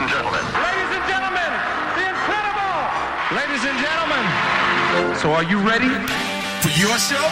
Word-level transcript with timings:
and 0.00 0.08
gentlemen. 0.08 0.40
Ladies 0.56 0.90
and 0.96 1.04
gentlemen, 1.12 1.50
the 1.92 2.04
incredible! 2.08 2.76
Ladies 3.36 3.62
and 3.68 3.76
gentlemen, 3.84 4.24
so 5.20 5.32
are 5.32 5.44
you 5.44 5.58
ready? 5.60 5.92
For 6.64 6.72
your 6.80 6.96
show? 6.96 7.26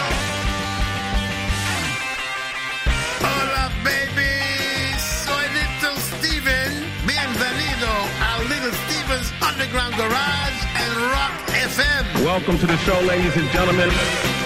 Hola, 3.24 3.72
baby. 3.80 4.28
Soy 5.00 5.48
Little 5.56 5.96
Steven. 5.96 6.84
Bienvenido 7.08 7.94
a 8.20 8.44
Little 8.52 8.72
Steven's 8.84 9.32
Underground 9.40 9.94
Garage 9.96 10.60
and 10.76 10.92
Rock 11.08 11.32
FM. 11.48 12.24
Welcome 12.24 12.58
to 12.58 12.66
the 12.66 12.76
show, 12.78 13.00
ladies 13.00 13.34
and 13.36 13.48
gentlemen. 13.50 13.88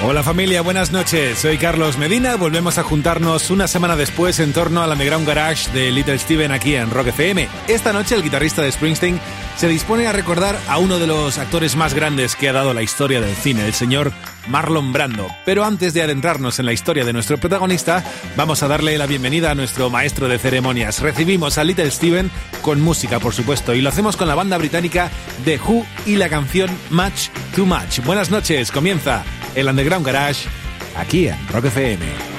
Hola 0.04 0.24
familia, 0.24 0.62
buenas 0.62 0.90
noches. 0.90 1.38
Soy 1.38 1.58
Carlos 1.58 1.96
Medina. 1.96 2.34
Volvemos 2.34 2.76
a 2.76 2.82
juntarnos 2.82 3.50
una 3.50 3.68
semana 3.68 3.94
después 3.94 4.40
en 4.40 4.52
torno 4.52 4.82
al 4.82 4.90
Underground 4.90 5.28
Garage 5.28 5.70
de 5.70 5.92
Little 5.92 6.18
Steven 6.18 6.50
aquí 6.50 6.74
en 6.74 6.90
Rock 6.90 7.08
FM. 7.08 7.48
Esta 7.68 7.92
noche 7.92 8.16
el 8.16 8.24
guitarrista 8.24 8.62
de 8.62 8.72
Springsteen 8.72 9.20
se 9.56 9.68
dispone 9.68 10.08
a 10.08 10.12
recordar 10.12 10.58
a 10.66 10.78
uno 10.78 10.98
de 10.98 11.06
los 11.06 11.38
actores 11.38 11.76
más 11.76 11.94
grandes 11.94 12.34
que 12.34 12.48
ha 12.48 12.52
dado 12.52 12.74
la 12.74 12.82
historia 12.82 13.20
del 13.20 13.36
cine, 13.36 13.64
el 13.64 13.74
señor 13.74 14.12
Marlon 14.48 14.92
Brando. 14.92 15.28
Pero 15.44 15.64
antes 15.64 15.94
de 15.94 16.02
adentrarnos 16.02 16.58
en 16.58 16.66
la 16.66 16.72
historia 16.72 17.04
de 17.04 17.12
nuestro 17.12 17.38
protagonista, 17.38 18.02
vamos 18.36 18.64
a 18.64 18.68
darle 18.68 18.98
la 18.98 19.06
bienvenida 19.06 19.52
a 19.52 19.54
nuestro 19.54 19.88
maestro 19.88 20.26
de 20.26 20.40
ceremonias. 20.40 20.98
Recibimos 20.98 21.58
a 21.58 21.64
Little 21.64 21.92
Steven 21.92 22.28
con 22.60 22.80
música, 22.80 23.20
por 23.20 23.34
supuesto, 23.34 23.72
y 23.72 23.80
lo 23.80 23.90
hacemos 23.90 24.16
con 24.16 24.26
la 24.26 24.34
banda 24.34 24.58
británica 24.58 25.12
The 25.44 25.60
Who 25.60 25.86
y 26.06 26.16
la 26.16 26.28
canción 26.28 26.70
Much 26.90 27.28
Too 27.54 27.66
Much. 27.66 28.00
Buenas 28.04 28.32
noches, 28.32 28.72
comienza 28.72 29.24
el 29.54 29.68
Underground 29.68 30.06
Garage 30.06 30.48
aquí 30.96 31.28
en 31.28 31.48
Rock 31.48 31.66
FM. 31.66 32.31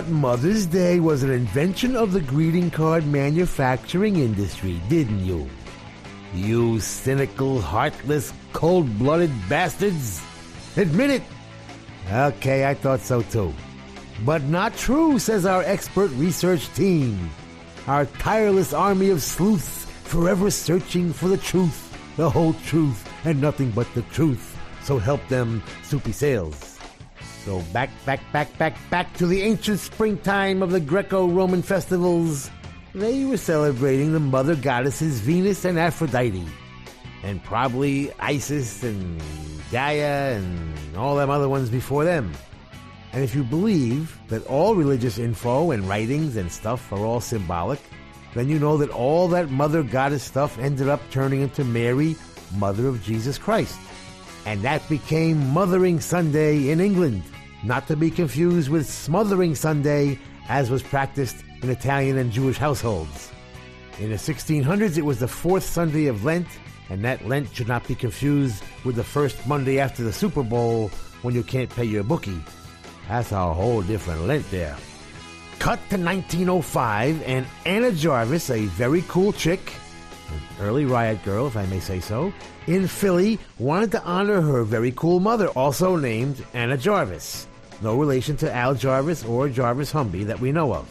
Thought 0.00 0.10
Mother's 0.10 0.64
Day 0.64 0.98
was 0.98 1.22
an 1.22 1.30
invention 1.30 1.94
of 1.94 2.12
the 2.12 2.22
greeting 2.22 2.70
card 2.70 3.06
manufacturing 3.06 4.16
industry, 4.16 4.80
didn't 4.88 5.20
you? 5.20 5.46
You 6.32 6.80
cynical, 6.80 7.60
heartless, 7.60 8.32
cold 8.54 8.98
blooded 8.98 9.30
bastards! 9.46 10.22
Admit 10.78 11.10
it! 11.10 11.22
Okay, 12.10 12.64
I 12.64 12.72
thought 12.72 13.00
so 13.00 13.20
too. 13.20 13.52
But 14.24 14.42
not 14.44 14.74
true, 14.74 15.18
says 15.18 15.44
our 15.44 15.62
expert 15.64 16.10
research 16.12 16.72
team. 16.72 17.28
Our 17.86 18.06
tireless 18.06 18.72
army 18.72 19.10
of 19.10 19.20
sleuths, 19.20 19.84
forever 20.04 20.50
searching 20.50 21.12
for 21.12 21.28
the 21.28 21.36
truth, 21.36 21.92
the 22.16 22.30
whole 22.30 22.54
truth, 22.64 23.06
and 23.26 23.38
nothing 23.38 23.70
but 23.72 23.92
the 23.94 24.02
truth. 24.16 24.56
So 24.82 24.96
help 24.98 25.20
them, 25.28 25.62
soupy 25.82 26.12
sales. 26.12 26.69
So 27.44 27.60
back, 27.72 27.90
back, 28.04 28.20
back, 28.32 28.56
back, 28.58 28.76
back 28.90 29.14
to 29.16 29.26
the 29.26 29.42
ancient 29.42 29.80
springtime 29.80 30.62
of 30.62 30.70
the 30.70 30.80
Greco-Roman 30.80 31.62
festivals. 31.62 32.50
They 32.94 33.24
were 33.24 33.36
celebrating 33.36 34.12
the 34.12 34.20
mother 34.20 34.54
goddesses 34.54 35.20
Venus 35.20 35.64
and 35.64 35.78
Aphrodite. 35.78 36.46
And 37.22 37.42
probably 37.42 38.12
Isis 38.18 38.82
and 38.82 39.22
Gaia 39.70 40.36
and 40.36 40.96
all 40.96 41.16
them 41.16 41.30
other 41.30 41.48
ones 41.48 41.70
before 41.70 42.04
them. 42.04 42.32
And 43.12 43.24
if 43.24 43.34
you 43.34 43.42
believe 43.42 44.18
that 44.28 44.46
all 44.46 44.74
religious 44.74 45.18
info 45.18 45.70
and 45.70 45.88
writings 45.88 46.36
and 46.36 46.50
stuff 46.50 46.92
are 46.92 47.04
all 47.04 47.20
symbolic, 47.20 47.80
then 48.34 48.48
you 48.48 48.58
know 48.58 48.76
that 48.76 48.90
all 48.90 49.28
that 49.28 49.50
mother 49.50 49.82
goddess 49.82 50.22
stuff 50.22 50.58
ended 50.58 50.88
up 50.88 51.00
turning 51.10 51.40
into 51.40 51.64
Mary, 51.64 52.16
mother 52.56 52.86
of 52.86 53.02
Jesus 53.02 53.38
Christ. 53.38 53.78
And 54.46 54.62
that 54.62 54.88
became 54.88 55.52
Mothering 55.52 56.00
Sunday 56.00 56.70
in 56.70 56.80
England, 56.80 57.22
not 57.62 57.86
to 57.88 57.96
be 57.96 58.10
confused 58.10 58.68
with 58.68 58.88
Smothering 58.88 59.54
Sunday, 59.54 60.18
as 60.48 60.70
was 60.70 60.82
practiced 60.82 61.44
in 61.62 61.70
Italian 61.70 62.16
and 62.18 62.32
Jewish 62.32 62.56
households. 62.56 63.30
In 63.98 64.10
the 64.10 64.16
1600s, 64.16 64.96
it 64.96 65.04
was 65.04 65.20
the 65.20 65.28
fourth 65.28 65.64
Sunday 65.64 66.06
of 66.06 66.24
Lent, 66.24 66.46
and 66.88 67.04
that 67.04 67.26
Lent 67.26 67.54
should 67.54 67.68
not 67.68 67.86
be 67.86 67.94
confused 67.94 68.64
with 68.84 68.96
the 68.96 69.04
first 69.04 69.46
Monday 69.46 69.78
after 69.78 70.02
the 70.02 70.12
Super 70.12 70.42
Bowl 70.42 70.88
when 71.22 71.34
you 71.34 71.42
can't 71.42 71.70
pay 71.70 71.84
your 71.84 72.02
bookie. 72.02 72.40
That's 73.08 73.32
a 73.32 73.52
whole 73.52 73.82
different 73.82 74.26
Lent 74.26 74.50
there. 74.50 74.76
Cut 75.58 75.78
to 75.90 75.98
1905, 75.98 77.22
and 77.26 77.46
Anna 77.66 77.92
Jarvis, 77.92 78.48
a 78.48 78.64
very 78.66 79.04
cool 79.08 79.32
chick, 79.34 79.74
an 80.30 80.64
early 80.64 80.86
riot 80.86 81.22
girl, 81.22 81.46
if 81.46 81.56
I 81.56 81.66
may 81.66 81.80
say 81.80 82.00
so, 82.00 82.32
in 82.66 82.88
Philly, 82.88 83.38
wanted 83.58 83.90
to 83.92 84.02
honor 84.04 84.40
her 84.40 84.64
very 84.64 84.92
cool 84.92 85.20
mother, 85.20 85.48
also 85.48 85.96
named 85.96 86.44
Anna 86.54 86.78
Jarvis 86.78 87.46
no 87.82 87.96
relation 87.96 88.36
to 88.38 88.52
Al 88.52 88.74
Jarvis 88.74 89.24
or 89.24 89.48
Jarvis 89.48 89.92
Humby 89.92 90.24
that 90.24 90.40
we 90.40 90.52
know 90.52 90.74
of. 90.74 90.88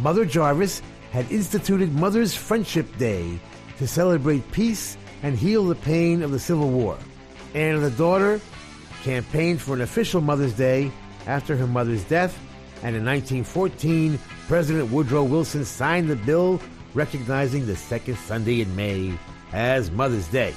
Mother 0.00 0.24
Jarvis 0.24 0.82
had 1.10 1.30
instituted 1.30 1.92
Mother's 1.92 2.34
Friendship 2.34 2.96
Day 2.98 3.38
to 3.78 3.86
celebrate 3.86 4.50
peace 4.52 4.96
and 5.22 5.36
heal 5.36 5.64
the 5.64 5.74
pain 5.74 6.22
of 6.22 6.30
the 6.30 6.38
Civil 6.38 6.70
War. 6.70 6.98
Anna 7.54 7.78
the 7.78 7.90
daughter 7.90 8.40
campaigned 9.02 9.60
for 9.60 9.74
an 9.74 9.80
official 9.80 10.20
Mother's 10.20 10.52
Day 10.52 10.92
after 11.26 11.56
her 11.56 11.66
mother's 11.66 12.04
death, 12.04 12.38
and 12.82 12.94
in 12.94 13.04
1914, 13.04 14.18
President 14.46 14.90
Woodrow 14.90 15.24
Wilson 15.24 15.64
signed 15.64 16.08
the 16.08 16.16
bill 16.16 16.60
recognizing 16.94 17.66
the 17.66 17.76
second 17.76 18.16
Sunday 18.16 18.60
in 18.60 18.76
May 18.76 19.12
as 19.52 19.90
Mother's 19.90 20.28
Day. 20.28 20.54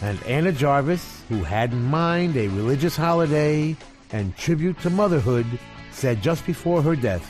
And 0.00 0.22
Anna 0.24 0.52
Jarvis, 0.52 1.22
who 1.28 1.42
had 1.42 1.72
in 1.72 1.82
mind 1.84 2.36
a 2.36 2.48
religious 2.48 2.96
holiday 2.96 3.76
and 4.12 4.36
tribute 4.36 4.78
to 4.80 4.90
motherhood, 4.90 5.46
said 5.90 6.22
just 6.22 6.46
before 6.46 6.82
her 6.82 6.96
death, 6.96 7.26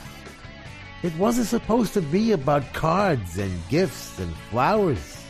It 1.01 1.15
wasn't 1.17 1.47
supposed 1.47 1.93
to 1.93 2.01
be 2.01 2.33
about 2.33 2.73
cards 2.73 3.37
and 3.37 3.51
gifts 3.69 4.19
and 4.19 4.35
flowers. 4.51 5.23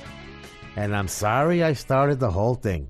And 0.76 0.96
I'm 0.96 1.08
sorry 1.08 1.64
I 1.64 1.74
started 1.74 2.20
the 2.20 2.32
whole 2.32 2.56
thing. 2.56 2.88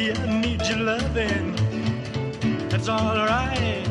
baby, 0.00 0.18
I 0.18 0.40
need 0.40 0.66
your 0.66 0.78
loving. 0.78 1.54
That's 2.68 2.88
all 2.88 3.16
right. 3.16 3.86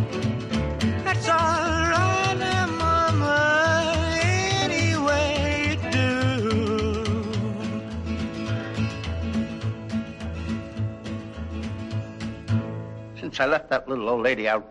That's 1.04 1.30
all 1.30 1.90
right, 1.94 2.66
Mama. 2.78 3.94
Any 4.24 4.92
you 4.92 5.76
do. 5.92 6.08
Since 13.20 13.40
I 13.40 13.46
left 13.46 13.70
that 13.70 13.88
little 13.88 14.10
old 14.10 14.24
lady, 14.24 14.50
I 14.50 14.62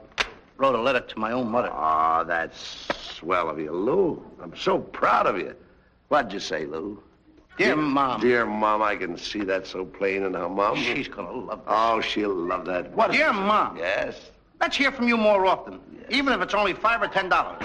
wrote 0.56 0.74
a 0.74 0.80
letter 0.80 1.00
to 1.00 1.18
my 1.18 1.32
own 1.32 1.50
mother. 1.50 1.70
Ah, 1.72 2.20
oh, 2.20 2.24
that's 2.24 2.88
swell 3.16 3.48
of 3.48 3.58
you, 3.58 3.72
Lou. 3.72 4.24
I'm 4.42 4.56
so 4.56 4.78
proud 4.78 5.26
of 5.26 5.38
you. 5.38 5.54
What'd 6.08 6.32
you 6.32 6.40
say, 6.40 6.64
Lou? 6.66 7.02
Dear 7.58 7.74
Mom. 7.76 8.20
Dear 8.20 8.46
Mom, 8.46 8.82
I 8.82 8.94
can 8.94 9.16
see 9.18 9.40
that 9.40 9.66
so 9.66 9.84
plain 9.84 10.22
in 10.22 10.34
her 10.34 10.48
mom. 10.48 10.76
She's 10.76 11.08
gonna 11.08 11.32
love 11.32 11.64
that. 11.64 11.72
Oh, 11.72 12.00
she'll 12.00 12.32
love 12.32 12.64
that. 12.66 12.92
What? 12.92 13.10
Dear 13.10 13.32
Mom. 13.32 13.76
Yes. 13.76 14.30
Let's 14.60 14.76
hear 14.76 14.92
from 14.92 15.08
you 15.08 15.16
more 15.16 15.44
often, 15.46 15.80
yes. 15.92 16.06
even 16.10 16.32
if 16.32 16.40
it's 16.40 16.54
only 16.54 16.72
five 16.72 17.02
or 17.02 17.08
ten 17.08 17.28
dollars. 17.28 17.62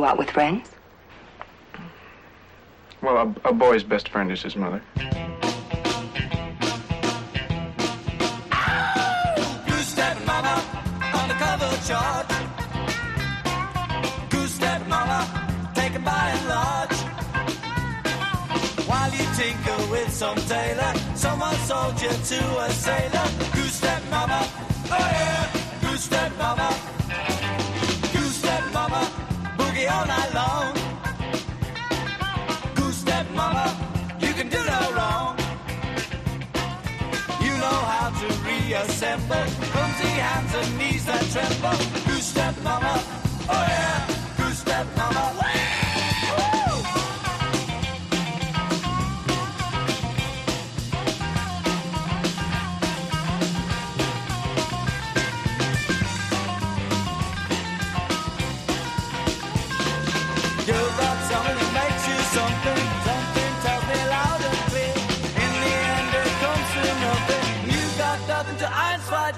Go 0.00 0.06
out 0.06 0.16
with 0.16 0.30
friends? 0.30 0.66
Well, 3.02 3.16
a, 3.44 3.48
a 3.50 3.52
boy's 3.52 3.84
best 3.84 4.08
friend 4.08 4.32
is 4.32 4.42
his 4.42 4.56
mother. 4.56 4.82
Goose 9.68 9.88
step 9.96 10.16
mama, 10.24 10.54
undercover 11.20 11.70
charge. 11.88 12.32
Goose 14.30 14.54
step 14.54 14.86
mama, 14.88 15.20
taken 15.74 16.02
by 16.02 16.24
and 16.36 16.48
large. 16.48 16.96
While 18.88 19.10
you 19.12 19.26
tinker 19.36 19.80
with 19.90 20.10
some 20.10 20.38
tailor, 20.52 20.92
someone 21.14 21.56
sold 21.68 22.00
you 22.00 22.08
to 22.08 22.40
a 22.66 22.70
sailor. 22.70 23.26
Goose 23.52 23.74
step 23.74 24.02
mama, 24.10 24.48
reassemble 38.70 39.46
clumsy 39.72 40.06
hands 40.06 40.54
and 40.54 40.78
knees 40.78 41.04
that 41.04 41.24
tremble. 41.32 41.78
Goose 42.06 42.26
step 42.26 42.54
mama, 42.62 43.02
oh 43.48 43.66
yeah, 43.68 43.99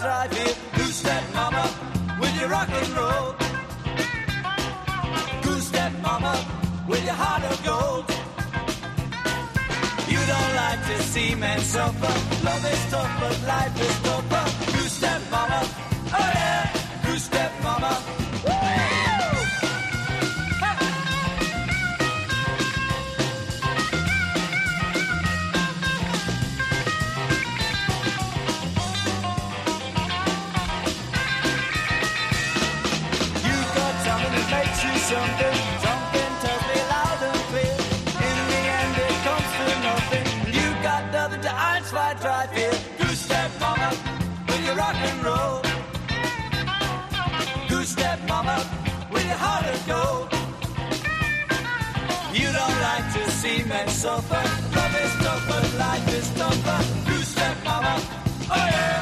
drive 0.02 0.32
here. 0.36 0.54
Goose 0.76 0.96
step 0.96 1.24
mama 1.32 1.64
with 2.20 2.34
your 2.40 2.48
rock 2.48 2.68
and 2.80 2.88
roll. 2.98 3.28
Goose 5.42 5.66
step 5.68 5.92
mama 6.02 6.34
with 6.88 7.04
your 7.04 7.18
heart 7.22 7.44
of 7.50 7.56
gold. 7.70 8.04
You 10.12 10.20
don't 10.32 10.52
like 10.62 10.80
to 10.90 10.96
see 11.12 11.34
men 11.36 11.60
suffer. 11.60 12.14
Love 12.46 12.64
is 12.74 12.82
tough, 12.90 13.12
but 13.20 13.36
life 13.54 13.76
is 13.86 13.96
tougher. 14.06 14.44
Goose 14.72 14.92
step 15.00 15.20
mama, 15.30 15.60
oh 15.62 16.30
yeah. 16.34 16.41
Drive 42.22 42.52
here. 42.52 42.70
Goose 42.98 43.18
step 43.18 43.50
mama 43.58 43.90
with 44.46 44.64
your 44.64 44.76
rock 44.76 44.94
and 44.94 45.24
roll. 45.24 45.61
Goose 47.68 47.88
step 47.88 48.18
mama 48.28 48.56
with 49.11 49.26
your 49.26 49.40
heart 49.44 49.66
of 49.74 49.80
gold. 49.92 50.28
You 52.40 52.48
don't 52.58 52.78
like 52.88 53.06
to 53.16 53.30
see 53.40 53.64
men 53.64 53.88
suffer. 53.88 54.44
Love 54.76 54.94
is 55.04 55.14
tough, 55.24 55.48
but 55.48 55.64
life 55.78 56.08
is 56.18 56.28
tougher. 56.38 57.11
Goose 57.11 57.28
step 57.28 57.56
mama, 57.64 57.94
oh 58.50 58.68
yeah. 58.70 59.01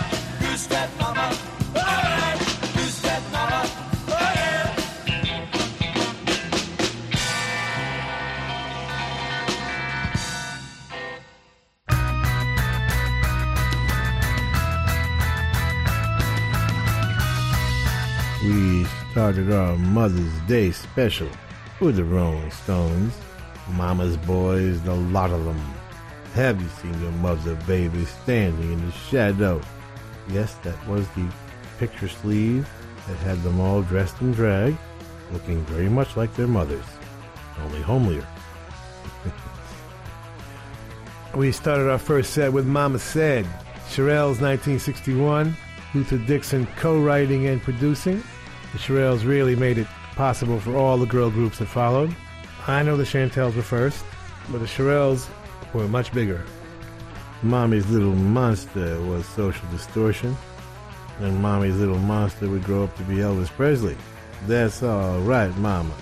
Started 19.20 19.52
our 19.52 19.76
Mother's 19.76 20.40
Day 20.48 20.70
special 20.70 21.28
with 21.78 21.96
the 21.96 22.04
Rolling 22.04 22.50
Stones. 22.50 23.12
Mama's 23.72 24.16
boys, 24.16 24.80
the 24.80 24.94
lot 24.94 25.30
of 25.30 25.44
them. 25.44 25.60
Have 26.32 26.58
you 26.58 26.66
seen 26.80 26.98
your 27.02 27.12
mother, 27.12 27.54
baby, 27.66 28.06
standing 28.06 28.72
in 28.72 28.86
the 28.86 28.92
shadow? 28.92 29.60
Yes, 30.30 30.54
that 30.62 30.88
was 30.88 31.06
the 31.08 31.28
picture 31.78 32.08
sleeve 32.08 32.66
that 33.06 33.18
had 33.18 33.42
them 33.42 33.60
all 33.60 33.82
dressed 33.82 34.18
in 34.22 34.32
drag, 34.32 34.74
looking 35.32 35.62
very 35.66 35.90
much 35.90 36.16
like 36.16 36.34
their 36.34 36.48
mothers, 36.48 36.86
only 37.62 37.82
homelier. 37.82 38.26
we 41.34 41.52
started 41.52 41.90
our 41.90 41.98
first 41.98 42.32
set 42.32 42.54
with 42.54 42.66
Mama 42.66 42.98
Said, 42.98 43.44
Shirelles 43.90 44.40
1961, 44.40 45.54
Luther 45.92 46.16
Dixon 46.16 46.66
co-writing 46.78 47.48
and 47.48 47.60
producing. 47.60 48.24
The 48.72 48.78
Shirelles 48.78 49.26
really 49.26 49.56
made 49.56 49.78
it 49.78 49.86
possible 50.14 50.60
for 50.60 50.76
all 50.76 50.96
the 50.96 51.06
girl 51.06 51.30
groups 51.30 51.58
that 51.58 51.66
followed. 51.66 52.14
I 52.66 52.82
know 52.82 52.96
the 52.96 53.04
Chantels 53.04 53.56
were 53.56 53.62
first, 53.62 54.04
but 54.50 54.58
the 54.58 54.66
Shirelles 54.66 55.28
were 55.72 55.88
much 55.88 56.12
bigger. 56.12 56.44
Mommy's 57.42 57.88
Little 57.88 58.14
Monster 58.14 59.00
was 59.02 59.26
Social 59.26 59.66
Distortion, 59.70 60.36
and 61.20 61.40
Mommy's 61.40 61.76
Little 61.76 61.98
Monster 61.98 62.48
would 62.48 62.64
grow 62.64 62.84
up 62.84 62.96
to 62.96 63.02
be 63.04 63.16
Elvis 63.16 63.48
Presley. 63.48 63.96
That's 64.46 64.82
all 64.82 65.18
right, 65.20 65.54
Mama. 65.56 65.94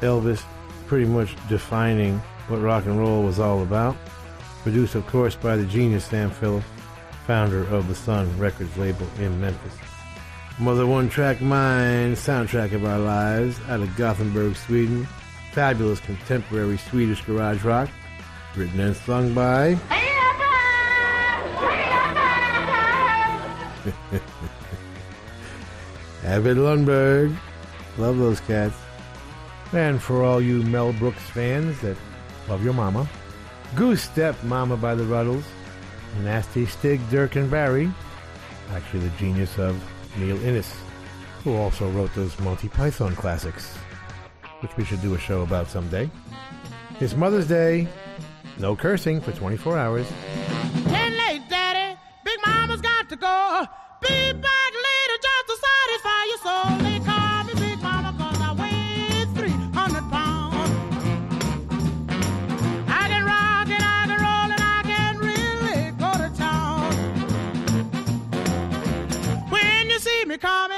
Elvis 0.00 0.42
pretty 0.86 1.06
much 1.06 1.34
defining 1.48 2.18
what 2.48 2.60
rock 2.60 2.86
and 2.86 2.98
roll 2.98 3.22
was 3.22 3.38
all 3.38 3.62
about. 3.62 3.96
Produced, 4.62 4.94
of 4.94 5.06
course, 5.06 5.36
by 5.36 5.56
the 5.56 5.64
genius 5.64 6.04
Sam 6.04 6.30
Phillips, 6.30 6.66
founder 7.26 7.64
of 7.68 7.88
the 7.88 7.94
Sun 7.94 8.38
Records 8.38 8.76
label 8.76 9.06
in 9.18 9.40
Memphis. 9.40 9.74
Mother 10.60 10.86
One 10.86 11.08
Track 11.08 11.40
Mind, 11.40 12.14
soundtrack 12.14 12.72
of 12.74 12.84
our 12.84 13.00
lives, 13.00 13.58
out 13.68 13.80
of 13.80 13.96
Gothenburg, 13.96 14.54
Sweden. 14.54 15.08
Fabulous 15.50 15.98
contemporary 15.98 16.76
Swedish 16.76 17.20
garage 17.22 17.64
rock, 17.64 17.90
written 18.54 18.78
and 18.78 18.94
sung 18.94 19.34
by. 19.34 19.70
Ebbot 26.22 26.56
Lundberg. 26.56 27.36
Love 27.98 28.18
those 28.18 28.38
cats. 28.40 28.76
And 29.72 30.00
for 30.00 30.22
all 30.22 30.40
you 30.40 30.62
Mel 30.62 30.92
Brooks 30.92 31.22
fans 31.30 31.80
that 31.80 31.96
love 32.48 32.62
your 32.62 32.74
mama, 32.74 33.08
Goose 33.74 34.02
Step 34.02 34.40
Mama 34.44 34.76
by 34.76 34.94
the 34.94 35.02
Rutles, 35.02 35.42
Nasty 36.22 36.64
Stig, 36.64 37.00
Dirk 37.10 37.34
and 37.34 37.50
Barry, 37.50 37.92
actually 38.70 39.00
the 39.00 39.16
genius 39.16 39.58
of 39.58 39.82
Neil 40.16 40.42
Innes, 40.44 40.72
who 41.42 41.56
also 41.56 41.90
wrote 41.90 42.14
those 42.14 42.38
Monty 42.40 42.68
Python 42.68 43.14
classics, 43.16 43.76
which 44.60 44.76
we 44.76 44.84
should 44.84 45.02
do 45.02 45.14
a 45.14 45.18
show 45.18 45.42
about 45.42 45.68
someday. 45.68 46.10
It's 47.00 47.14
Mother's 47.14 47.48
Day. 47.48 47.88
No 48.58 48.76
cursing 48.76 49.20
for 49.20 49.32
24 49.32 49.76
hours. 49.76 50.06
Ten 50.84 51.16
late, 51.16 51.42
Daddy. 51.48 51.98
Big 52.24 52.38
Mama's 52.46 52.80
got 52.80 53.08
to 53.08 53.16
go. 53.16 53.66
When 70.34 70.73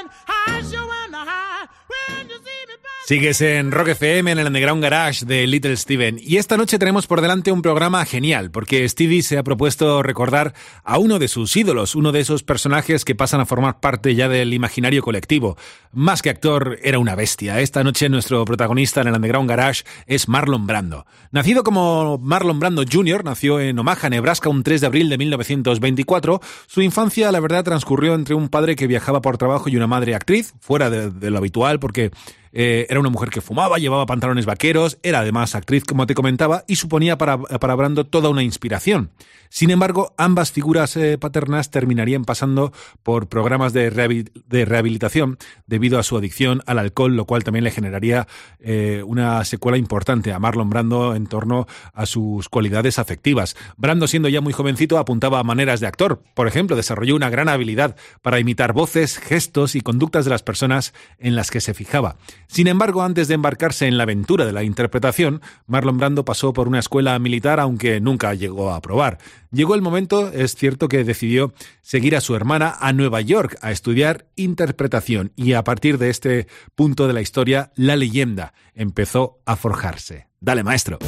Sigues 3.07 3.39
en 3.39 3.71
Rock 3.71 3.87
FM 3.87 4.33
en 4.33 4.37
el 4.37 4.47
Underground 4.47 4.83
Garage 4.83 5.25
de 5.25 5.47
Little 5.47 5.77
Steven 5.77 6.19
y 6.21 6.35
esta 6.35 6.57
noche 6.57 6.77
tenemos 6.77 7.07
por 7.07 7.21
delante 7.21 7.53
un 7.53 7.61
programa 7.61 8.03
genial 8.03 8.51
porque 8.51 8.85
Stevie 8.89 9.21
se 9.21 9.37
ha 9.37 9.43
propuesto 9.43 10.03
recordar 10.03 10.53
a 10.83 10.97
uno 10.97 11.17
de 11.17 11.29
sus 11.29 11.55
ídolos, 11.55 11.95
uno 11.95 12.11
de 12.11 12.19
esos 12.19 12.43
personajes 12.43 13.05
que 13.05 13.15
pasan 13.15 13.39
a 13.39 13.45
formar 13.45 13.79
parte 13.79 14.13
ya 14.13 14.27
del 14.27 14.53
imaginario 14.53 15.03
colectivo. 15.03 15.55
Más 15.93 16.21
que 16.21 16.29
actor, 16.29 16.79
era 16.83 16.99
una 16.99 17.15
bestia. 17.15 17.61
Esta 17.61 17.81
noche 17.81 18.09
nuestro 18.09 18.43
protagonista 18.43 18.99
en 18.99 19.07
el 19.07 19.15
Underground 19.15 19.49
Garage 19.49 19.85
es 20.05 20.27
Marlon 20.27 20.67
Brando. 20.67 21.05
Nacido 21.31 21.63
como 21.63 22.17
Marlon 22.17 22.59
Brando 22.59 22.83
Jr., 22.83 23.23
nació 23.23 23.61
en 23.61 23.79
Omaha, 23.79 24.09
Nebraska, 24.09 24.49
un 24.49 24.63
3 24.63 24.81
de 24.81 24.87
abril 24.87 25.07
de 25.07 25.17
1924. 25.17 26.41
Su 26.67 26.81
infancia, 26.81 27.31
la 27.31 27.39
verdad, 27.39 27.63
transcurrió 27.63 28.15
entre 28.15 28.35
un 28.35 28.49
padre 28.49 28.75
que 28.75 28.85
viajaba 28.85 29.21
por 29.21 29.37
trabajo 29.37 29.69
y 29.69 29.77
una 29.77 29.87
madre 29.87 30.13
actriz, 30.13 30.53
fuera 30.59 30.89
de, 30.89 31.09
de 31.09 31.31
lo 31.31 31.37
habitual 31.37 31.79
porque 31.79 32.11
Eh, 32.59 32.87
era 32.89 32.99
una 32.99 33.11
mujer 33.11 33.29
que 33.29 33.39
fumaba, 33.39 33.77
llevaba 33.77 34.07
pantalones 34.07 34.47
vaqueros, 34.47 34.97
era 35.03 35.19
además 35.19 35.53
actriz, 35.53 35.83
como 35.83 36.07
te 36.07 36.15
comentaba, 36.15 36.63
y 36.67 36.77
suponía 36.77 37.15
para, 37.15 37.37
para 37.37 37.75
Brando 37.75 38.07
toda 38.07 38.29
una 38.29 38.41
inspiración. 38.41 39.11
Sin 39.49 39.69
embargo, 39.69 40.15
ambas 40.17 40.51
figuras 40.51 40.97
eh, 40.97 41.19
paternas 41.19 41.69
terminarían 41.69 42.25
pasando 42.25 42.73
por 43.03 43.27
programas 43.27 43.73
de, 43.73 43.93
rehabil- 43.93 44.31
de 44.47 44.65
rehabilitación 44.65 45.37
debido 45.67 45.99
a 45.99 46.03
su 46.03 46.17
adicción 46.17 46.63
al 46.65 46.79
alcohol, 46.79 47.15
lo 47.15 47.25
cual 47.25 47.43
también 47.43 47.63
le 47.63 47.69
generaría 47.69 48.27
eh, 48.59 49.03
una 49.05 49.45
secuela 49.45 49.77
importante 49.77 50.33
a 50.33 50.39
Marlon 50.39 50.71
Brando 50.71 51.13
en 51.13 51.27
torno 51.27 51.67
a 51.93 52.07
sus 52.07 52.49
cualidades 52.49 52.97
afectivas. 52.97 53.55
Brando, 53.77 54.07
siendo 54.07 54.29
ya 54.29 54.41
muy 54.41 54.51
jovencito, 54.51 54.97
apuntaba 54.97 55.39
a 55.39 55.43
maneras 55.43 55.79
de 55.79 55.85
actor. 55.85 56.23
Por 56.33 56.47
ejemplo, 56.47 56.75
desarrolló 56.75 57.15
una 57.15 57.29
gran 57.29 57.49
habilidad 57.49 57.95
para 58.23 58.39
imitar 58.39 58.73
voces, 58.73 59.19
gestos 59.19 59.75
y 59.75 59.81
conductas 59.81 60.25
de 60.25 60.31
las 60.31 60.41
personas 60.41 60.95
en 61.19 61.35
las 61.35 61.51
que 61.51 61.61
se 61.61 61.75
fijaba. 61.75 62.17
Sin 62.47 62.67
embargo, 62.67 63.03
antes 63.03 63.27
de 63.27 63.35
embarcarse 63.35 63.87
en 63.87 63.97
la 63.97 64.03
aventura 64.03 64.45
de 64.45 64.53
la 64.53 64.63
interpretación, 64.63 65.41
Marlon 65.67 65.97
Brando 65.97 66.25
pasó 66.25 66.53
por 66.53 66.67
una 66.67 66.79
escuela 66.79 67.17
militar, 67.19 67.59
aunque 67.59 67.99
nunca 67.99 68.33
llegó 68.33 68.71
a 68.71 68.77
aprobar. 68.77 69.17
Llegó 69.51 69.75
el 69.75 69.81
momento, 69.81 70.31
es 70.31 70.55
cierto, 70.55 70.87
que 70.87 71.03
decidió 71.03 71.53
seguir 71.81 72.15
a 72.15 72.21
su 72.21 72.35
hermana 72.35 72.75
a 72.79 72.93
Nueva 72.93 73.21
York 73.21 73.57
a 73.61 73.71
estudiar 73.71 74.25
interpretación 74.35 75.33
y 75.35 75.53
a 75.53 75.63
partir 75.63 75.97
de 75.97 76.09
este 76.09 76.47
punto 76.75 77.07
de 77.07 77.13
la 77.13 77.21
historia, 77.21 77.71
la 77.75 77.95
leyenda 77.95 78.53
empezó 78.73 79.39
a 79.45 79.55
forjarse. 79.55 80.27
Dale, 80.39 80.63
maestro. 80.63 80.99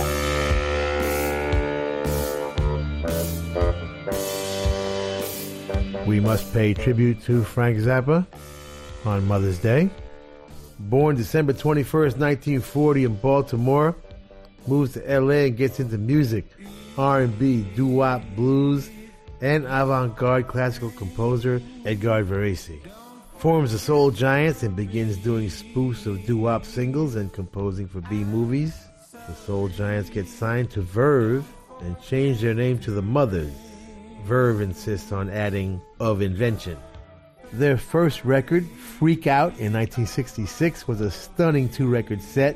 We 6.05 6.19
must 6.19 6.51
pay 6.53 6.73
tribute 6.73 7.23
to 7.27 7.43
Frank 7.43 7.77
Zappa 7.77 8.25
on 9.05 9.27
Mother's 9.27 9.61
Day. 9.61 9.91
Born 10.79 11.17
December 11.17 11.51
21st, 11.51 12.17
1940 12.17 13.03
in 13.03 13.15
Baltimore, 13.17 13.95
moves 14.65 14.93
to 14.93 15.19
LA 15.19 15.47
and 15.47 15.57
gets 15.57 15.79
into 15.81 15.97
music, 15.97 16.45
R&B, 16.97 17.63
doo-wop, 17.75 18.23
blues, 18.35 18.89
and 19.41 19.65
avant-garde 19.65 20.47
classical 20.47 20.89
composer 20.91 21.61
Edgar 21.85 22.23
Varese. 22.23 22.79
Forms 23.39 23.73
the 23.73 23.79
Soul 23.79 24.11
Giants 24.11 24.63
and 24.63 24.75
begins 24.75 25.17
doing 25.17 25.49
spoofs 25.49 26.05
of 26.05 26.25
doo-wop 26.25 26.65
singles 26.65 27.15
and 27.15 27.31
composing 27.33 27.87
for 27.87 27.99
B-movies. 28.01 28.73
The 29.11 29.35
Soul 29.35 29.67
Giants 29.67 30.09
get 30.09 30.27
signed 30.27 30.71
to 30.71 30.81
Verve 30.81 31.45
and 31.81 32.01
change 32.01 32.39
their 32.39 32.53
name 32.53 32.79
to 32.79 32.91
the 32.91 33.01
Mothers. 33.01 33.51
Verve 34.23 34.61
insists 34.61 35.11
on 35.11 35.29
adding 35.29 35.81
of 35.99 36.21
invention. 36.21 36.77
Their 37.51 37.77
first 37.77 38.25
record, 38.25 38.67
Freak 38.67 39.25
Out, 39.25 39.57
in 39.59 39.73
1966, 39.73 40.87
was 40.87 41.01
a 41.01 41.09
stunning 41.09 41.67
two 41.67 41.87
record 41.87 42.21
set 42.21 42.55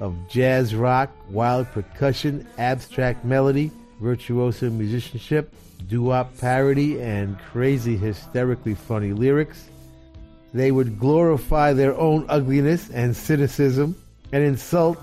of 0.00 0.14
jazz 0.28 0.74
rock, 0.74 1.10
wild 1.30 1.66
percussion, 1.72 2.46
abstract 2.58 3.24
melody, 3.24 3.70
virtuoso 4.00 4.68
musicianship, 4.68 5.54
doo 5.88 6.02
wop 6.02 6.36
parody, 6.38 7.00
and 7.00 7.38
crazy, 7.38 7.96
hysterically 7.96 8.74
funny 8.74 9.12
lyrics. 9.12 9.70
They 10.52 10.72
would 10.72 10.98
glorify 10.98 11.72
their 11.72 11.96
own 11.96 12.26
ugliness 12.28 12.90
and 12.90 13.16
cynicism 13.16 13.96
and 14.32 14.44
insult 14.44 14.98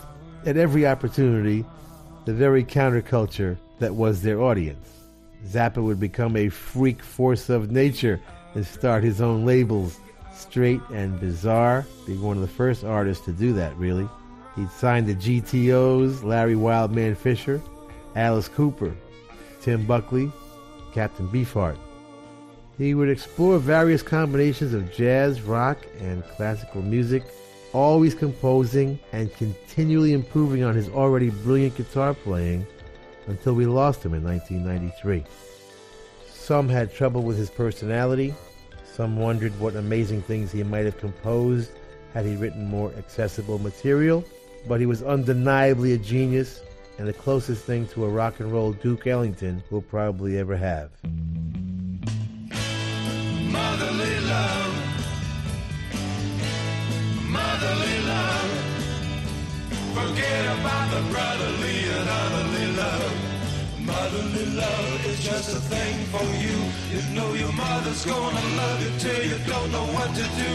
at 0.46 0.56
every 0.56 0.86
opportunity 0.86 1.66
the 2.26 2.34
very 2.34 2.64
counterculture 2.64 3.58
that 3.80 3.96
was 3.96 4.22
their 4.22 4.40
audience. 4.42 4.88
Zappa 5.48 5.82
would 5.82 6.00
become 6.00 6.36
a 6.36 6.50
freak 6.50 7.02
force 7.02 7.50
of 7.50 7.72
nature 7.72 8.20
and 8.56 8.66
start 8.66 9.04
his 9.04 9.22
own 9.22 9.46
labels, 9.46 10.00
Straight 10.34 10.82
and 10.92 11.20
Bizarre, 11.20 11.86
being 12.06 12.22
one 12.22 12.38
of 12.38 12.42
the 12.42 12.48
first 12.48 12.84
artists 12.84 13.24
to 13.26 13.32
do 13.32 13.54
that, 13.54 13.76
really. 13.78 14.08
He'd 14.56 14.72
signed 14.72 15.08
the 15.08 15.16
GTOs, 15.16 16.24
Larry 16.24 16.56
Wildman 16.56 17.16
Fisher, 17.16 17.62
Alice 18.16 18.48
Cooper, 18.48 18.96
Tim 19.62 19.86
Buckley, 19.86 20.32
Captain 20.94 21.28
Beefheart. 21.28 21.78
He 22.78 22.94
would 22.94 23.10
explore 23.10 23.58
various 23.60 24.02
combinations 24.02 24.74
of 24.74 24.92
jazz, 24.94 25.42
rock, 25.42 25.78
and 26.00 26.24
classical 26.24 26.82
music, 26.82 27.24
always 27.74 28.14
composing 28.14 29.00
and 29.12 29.34
continually 29.36 30.14
improving 30.14 30.64
on 30.64 30.76
his 30.76 30.90
already 30.90 31.30
brilliant 31.30 31.76
guitar 31.76 32.14
playing 32.14 32.66
until 33.28 33.54
we 33.54 33.66
lost 33.66 34.06
him 34.06 34.14
in 34.14 34.24
1993. 34.24 35.24
Some 36.46 36.70
had 36.70 36.94
trouble 36.94 37.24
with 37.24 37.40
his 37.40 37.50
personality. 37.50 38.36
Some 38.84 39.18
wondered 39.18 39.60
what 39.60 39.76
amazing 39.76 40.22
things 40.22 40.52
he 40.52 40.62
might 40.62 40.86
have 40.86 41.00
composed 41.00 41.72
had 42.14 42.24
he 42.24 42.36
written 42.36 42.68
more 42.68 42.94
accessible 43.00 43.58
material. 43.58 44.24
But 44.68 44.80
he 44.80 44.86
was 44.86 45.02
undeniably 45.02 45.94
a 45.94 45.98
genius 45.98 46.62
and 47.00 47.08
the 47.08 47.14
closest 47.14 47.64
thing 47.66 47.88
to 47.88 48.06
a 48.06 48.10
rock 48.10 48.42
and 48.42 48.52
roll 48.52 48.74
Duke 48.74 49.08
Ellington 49.08 49.64
we'll 49.72 49.82
probably 49.82 50.38
ever 50.38 50.56
have. 50.56 50.92
Motherly 53.52 54.20
love. 54.30 54.76
Motherly 57.28 58.00
love. 58.06 58.52
Forget 59.96 60.60
about 60.60 60.92
the 60.94 61.02
brotherly 61.12 61.90
and 61.90 62.08
otherly 62.08 62.68
love. 62.78 63.35
Motherly 63.96 64.46
love 64.58 65.06
is 65.06 65.24
just 65.24 65.56
a 65.56 65.62
thing 65.74 65.96
for 66.14 66.28
you. 66.44 66.58
You 66.94 67.02
know 67.16 67.34
your 67.34 67.54
mother's 67.54 68.04
gonna 68.06 68.46
love 68.62 68.80
you 68.84 68.92
till 69.00 69.24
you 69.32 69.38
don't 69.48 69.72
know 69.72 69.88
what 69.96 70.10
to 70.20 70.26
do. 70.44 70.54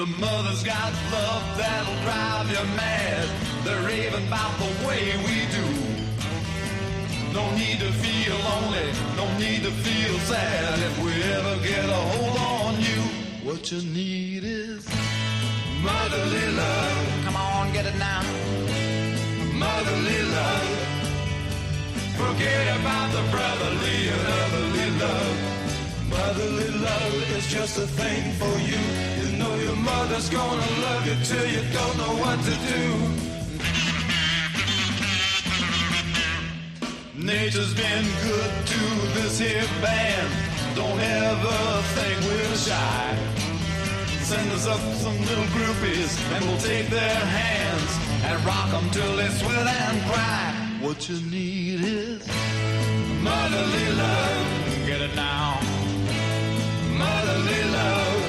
The 0.00 0.06
mother's 0.18 0.64
got 0.64 0.92
love 1.12 1.46
that'll 1.56 2.00
drive 2.02 2.48
you 2.54 2.64
mad. 2.74 3.26
They're 3.64 3.88
even 4.02 4.26
about 4.26 4.54
the 4.58 4.70
way 4.86 5.02
we 5.28 5.36
do. 5.58 5.66
No 7.38 7.44
need 7.54 7.78
to 7.86 7.92
feel 8.04 8.36
lonely, 8.50 8.88
no 9.20 9.26
need 9.38 9.62
to 9.62 9.70
feel 9.86 10.18
sad. 10.30 10.78
If 10.88 10.94
we 11.04 11.12
ever 11.38 11.56
get 11.62 11.84
a 11.88 12.02
hold 12.14 12.36
on 12.56 12.72
you, 12.88 13.00
what 13.46 13.70
you 13.70 13.80
need 13.80 14.42
is 14.42 14.84
motherly 15.82 16.46
love. 16.62 17.24
Come 17.24 17.36
on, 17.36 17.72
get 17.72 17.86
it 17.86 17.96
now. 17.96 18.73
Motherly 19.54 20.22
love. 20.22 20.68
Forget 22.16 22.76
about 22.80 23.12
the 23.12 23.22
brotherly 23.30 24.08
and 24.14 24.26
otherly 24.42 24.88
love. 25.04 25.36
Motherly 26.10 26.70
love 26.78 27.14
is 27.36 27.46
just 27.46 27.78
a 27.78 27.86
thing 27.86 28.32
for 28.32 28.54
you. 28.70 28.80
You 29.20 29.38
know 29.38 29.54
your 29.56 29.76
mother's 29.76 30.28
gonna 30.28 30.70
love 30.86 31.06
you 31.06 31.16
till 31.24 31.46
you 31.46 31.62
don't 31.72 31.96
know 31.98 32.14
what 32.24 32.38
to 32.48 32.54
do. 32.74 33.24
Nature's 37.16 37.74
been 37.74 38.06
good 38.22 38.52
to 38.66 38.80
this 39.14 39.38
here 39.38 39.68
band. 39.80 40.30
Don't 40.74 41.00
ever 41.00 41.82
think 41.94 42.20
we're 42.26 42.56
shy. 42.56 43.43
Send 44.24 44.50
us 44.52 44.66
up 44.66 44.80
some 44.94 45.20
little 45.20 45.44
groupies 45.52 46.18
and 46.34 46.46
we'll 46.46 46.56
take 46.56 46.88
their 46.88 47.14
hands 47.38 47.92
and 48.24 48.42
rock 48.46 48.70
them 48.70 48.88
till 48.90 49.16
they 49.16 49.28
sweat 49.28 49.66
and 49.66 50.00
cry. 50.10 50.78
What 50.80 51.06
you 51.10 51.20
need 51.30 51.84
is 51.84 52.26
motherly 53.20 53.86
love. 53.92 54.86
Get 54.86 55.02
it 55.02 55.14
now. 55.14 55.60
Motherly 56.96 57.62
love. 57.78 58.22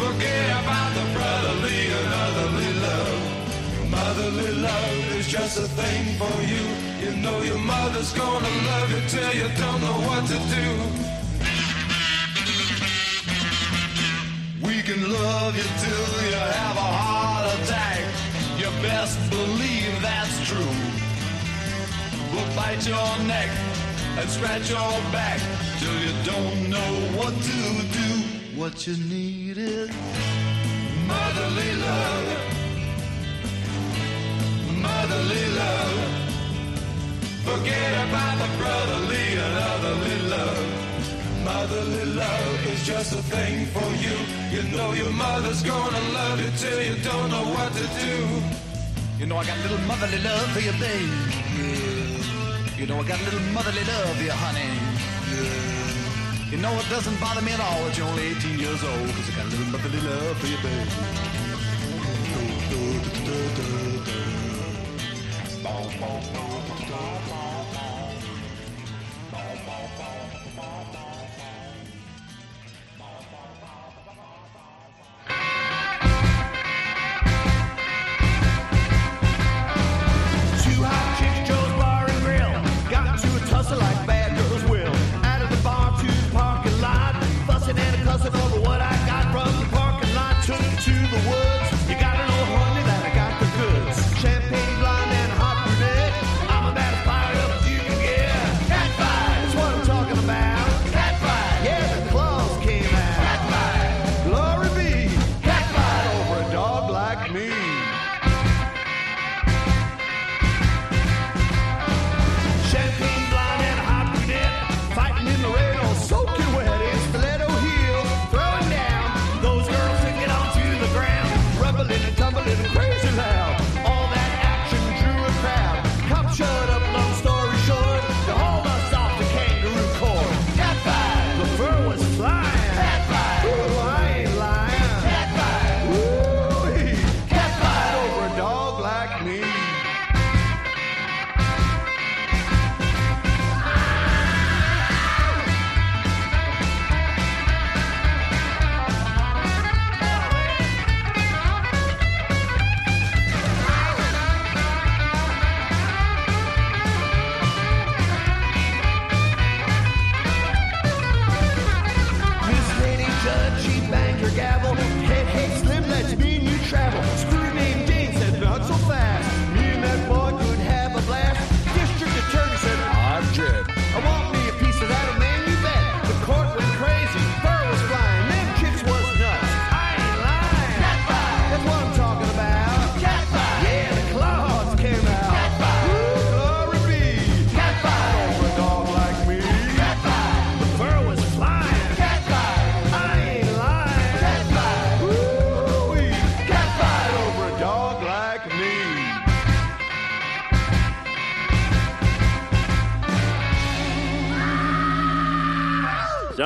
Forget 0.00 0.46
about 0.62 0.90
the 0.96 1.06
brotherly 1.12 1.80
and 1.98 2.10
otherly 2.24 2.72
love. 2.88 3.90
Motherly 3.90 4.52
love 4.62 5.16
is 5.18 5.28
just 5.28 5.58
a 5.58 5.68
thing 5.68 6.04
for 6.16 6.36
you. 6.40 6.64
You 7.04 7.16
know 7.20 7.42
your 7.42 7.58
mother's 7.58 8.14
gonna 8.14 8.48
love 8.70 8.90
you 8.92 9.08
till 9.08 9.34
you 9.34 9.48
don't 9.58 9.80
know 9.82 9.98
what 10.08 10.26
to 10.28 10.38
do. 10.56 11.03
Can 14.94 15.12
love 15.12 15.56
you 15.56 15.62
till 15.82 16.30
you 16.30 16.36
have 16.36 16.76
a 16.76 16.90
heart 16.98 17.46
attack. 17.58 18.00
You 18.58 18.66
best 18.82 19.18
believe 19.30 19.94
that's 20.02 20.36
true. 20.48 20.74
We'll 22.32 22.54
bite 22.54 22.86
your 22.86 23.12
neck 23.26 23.50
and 24.18 24.28
scratch 24.30 24.70
your 24.70 24.94
back 25.10 25.40
till 25.80 25.96
you 26.04 26.12
don't 26.24 26.70
know 26.70 26.92
what 27.18 27.34
to 27.50 27.60
do. 27.98 28.10
What 28.60 28.86
you 28.86 28.96
need 28.96 29.58
is 29.58 29.90
motherly 31.08 31.72
love. 31.86 32.26
Motherly 34.86 35.44
love. 35.60 35.98
Forget 37.48 37.92
about 38.08 38.36
the 38.42 38.48
brotherly 38.58 39.26
and 39.44 39.54
otherly 39.72 40.18
love. 40.30 40.73
Motherly 41.44 42.04
love 42.06 42.66
is 42.72 42.86
just 42.86 43.12
a 43.12 43.22
thing 43.22 43.66
for 43.66 43.88
you. 44.04 44.16
You 44.54 44.62
know 44.74 44.92
your 44.94 45.10
mother's 45.12 45.62
gonna 45.62 46.00
love 46.18 46.40
you 46.40 46.50
till 46.56 46.80
you 46.82 46.96
don't 47.04 47.28
know 47.30 47.44
what 47.56 47.70
to 47.74 47.86
do. 48.00 48.16
You 49.18 49.26
know 49.26 49.36
I 49.36 49.44
got 49.44 49.58
a 49.58 49.62
little 49.62 49.84
motherly 49.86 50.20
love 50.22 50.48
for 50.52 50.60
you, 50.60 50.72
babe. 50.80 51.12
You 52.78 52.86
know 52.86 52.98
I 52.98 53.04
got 53.04 53.20
a 53.20 53.24
little 53.24 53.46
motherly 53.52 53.84
love 53.84 54.16
for 54.16 54.24
you, 54.24 54.32
honey. 54.32 54.72
You 56.50 56.58
know 56.62 56.72
it 56.78 56.88
doesn't 56.88 57.20
bother 57.20 57.42
me 57.42 57.52
at 57.52 57.60
all 57.60 57.84
that 57.84 57.98
you're 57.98 58.06
only 58.06 58.26
18 58.28 58.58
years 58.58 58.82
old, 58.82 59.08
cause 59.16 59.28
I 59.30 59.36
got 59.36 59.46
a 59.46 59.50
little 59.50 59.66
motherly 59.66 60.00
love 60.00 60.36
for 60.38 60.46
you, 60.46 60.56
baby. 60.64 60.90
Two 66.94 67.23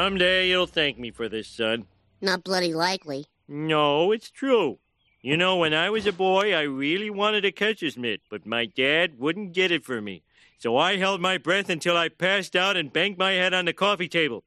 Someday 0.08 0.48
you'll 0.48 0.66
thank 0.66 0.98
me 0.98 1.10
for 1.10 1.28
this, 1.28 1.46
son. 1.46 1.84
Not 2.22 2.42
bloody 2.42 2.72
likely. 2.72 3.26
No, 3.46 4.10
it's 4.10 4.30
true. 4.30 4.78
You 5.20 5.36
know, 5.36 5.58
when 5.58 5.74
I 5.74 5.90
was 5.90 6.06
a 6.06 6.14
boy, 6.14 6.54
I 6.54 6.62
really 6.62 7.10
wanted 7.10 7.44
a 7.44 7.52
catcher's 7.52 7.98
mitt, 7.98 8.22
but 8.30 8.46
my 8.46 8.64
dad 8.64 9.18
wouldn't 9.18 9.52
get 9.52 9.70
it 9.70 9.84
for 9.84 10.00
me. 10.00 10.22
So 10.56 10.78
I 10.78 10.96
held 10.96 11.20
my 11.20 11.36
breath 11.36 11.68
until 11.68 11.94
I 11.94 12.08
passed 12.08 12.56
out 12.56 12.74
and 12.74 12.90
banged 12.90 13.18
my 13.18 13.32
head 13.32 13.52
on 13.52 13.66
the 13.66 13.74
coffee 13.74 14.08
table. 14.08 14.44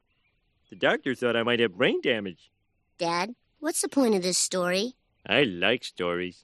The 0.71 0.78
doctor 0.78 1.13
thought 1.13 1.36
I 1.36 1.43
might 1.43 1.60
have 1.60 1.78
brain 1.78 2.02
damage. 2.02 2.50
Dad, 2.97 3.36
what's 3.60 3.82
the 3.82 3.88
point 3.88 4.15
of 4.15 4.24
this 4.24 4.39
story? 4.39 4.95
I 5.28 5.43
like 5.43 5.84
stories. 5.84 6.43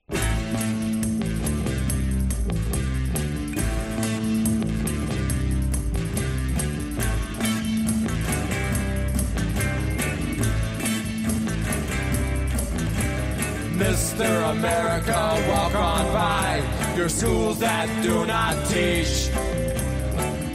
Mr. 13.88 14.52
America, 14.52 15.46
walk 15.48 15.74
on 15.74 16.06
by 16.12 16.62
your 16.98 17.08
schools 17.08 17.58
that 17.60 17.88
do 18.04 18.26
not 18.26 18.54
teach. 18.68 19.32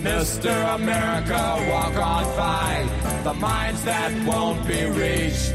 Mr. 0.05 0.75
America, 0.75 1.43
walk 1.71 1.97
on 1.97 2.25
by 2.37 2.87
the 3.25 3.33
minds 3.33 3.83
that 3.85 4.13
won't 4.27 4.67
be 4.67 4.85
reached. 4.85 5.55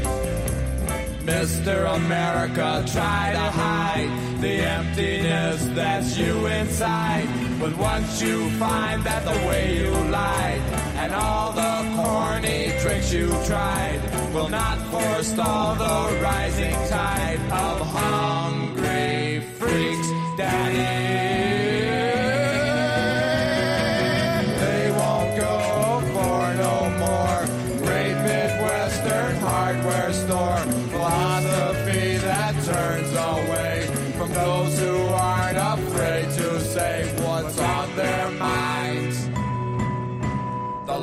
Mr. 1.22 1.94
America, 1.94 2.84
try 2.92 3.30
to 3.32 3.46
hide 3.62 4.10
the 4.40 4.54
emptiness 4.54 5.64
that's 5.76 6.18
you 6.18 6.46
inside. 6.46 7.28
But 7.60 7.76
once 7.78 8.20
you 8.20 8.50
find 8.58 9.04
that 9.04 9.24
the 9.24 9.38
way 9.46 9.78
you 9.78 9.90
lied 10.10 10.87
and 11.00 11.14
all 11.14 11.52
the 11.52 11.74
corny 11.96 12.72
tricks 12.80 13.12
you 13.12 13.28
tried 13.46 14.00
will 14.34 14.48
not 14.48 14.78
forestall 14.90 15.74
the 15.76 16.20
rising 16.20 16.74
tide 16.88 17.40
of 17.52 17.80
hungry 17.80 19.40
freaks, 19.58 20.08
daddy. 20.36 21.47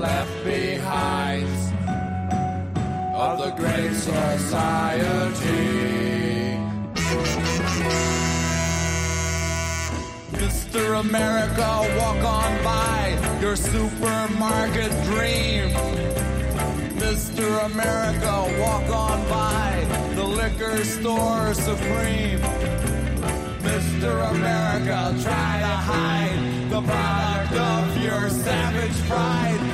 Left 0.05 0.43
behinds 0.43 1.61
of 3.25 3.33
the 3.43 3.51
great 3.61 3.93
society. 3.93 5.65
Mr. 10.41 10.83
America, 11.05 11.69
walk 11.99 12.21
on 12.39 12.51
by 12.63 12.99
your 13.41 13.55
supermarket 13.55 14.91
dream. 15.09 15.65
Mr. 17.05 17.47
America, 17.71 18.33
walk 18.63 18.87
on 19.05 19.19
by 19.27 19.69
the 20.17 20.23
liquor 20.23 20.77
store 20.83 21.53
supreme. 21.53 22.41
Mr. 23.69 24.11
America, 24.35 24.99
try 25.25 25.51
to 25.65 25.75
hide 25.91 26.41
the 26.69 26.81
product 26.81 27.53
of 27.53 28.03
your 28.03 28.29
savage 28.29 28.99
pride, 29.09 29.64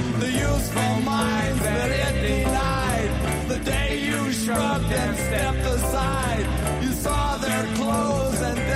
useful 0.53 0.95
minds 1.01 1.59
that 1.61 1.89
it 2.05 2.15
denied. 2.27 3.11
The 3.47 3.59
day 3.59 3.99
you 4.07 4.31
shrugged 4.31 4.91
and 5.03 5.15
stepped 5.27 5.65
aside, 5.75 6.45
you 6.83 6.91
saw 6.91 7.37
their 7.37 7.63
clothes 7.75 8.41
and 8.41 8.70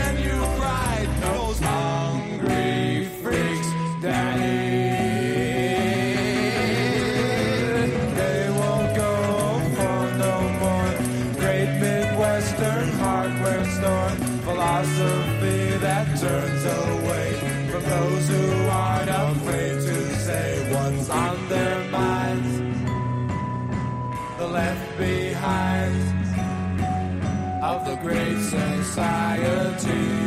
great 28.05 28.39
society. 28.39 30.24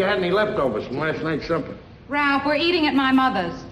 You 0.00 0.06
had 0.06 0.18
any 0.18 0.30
leftovers 0.30 0.86
from 0.86 0.96
last 0.96 1.22
night's 1.22 1.46
supper. 1.46 1.76
Ralph, 2.08 2.46
we're 2.46 2.56
eating 2.56 2.86
at 2.86 2.94
my 2.94 3.12
mother's. 3.12 3.62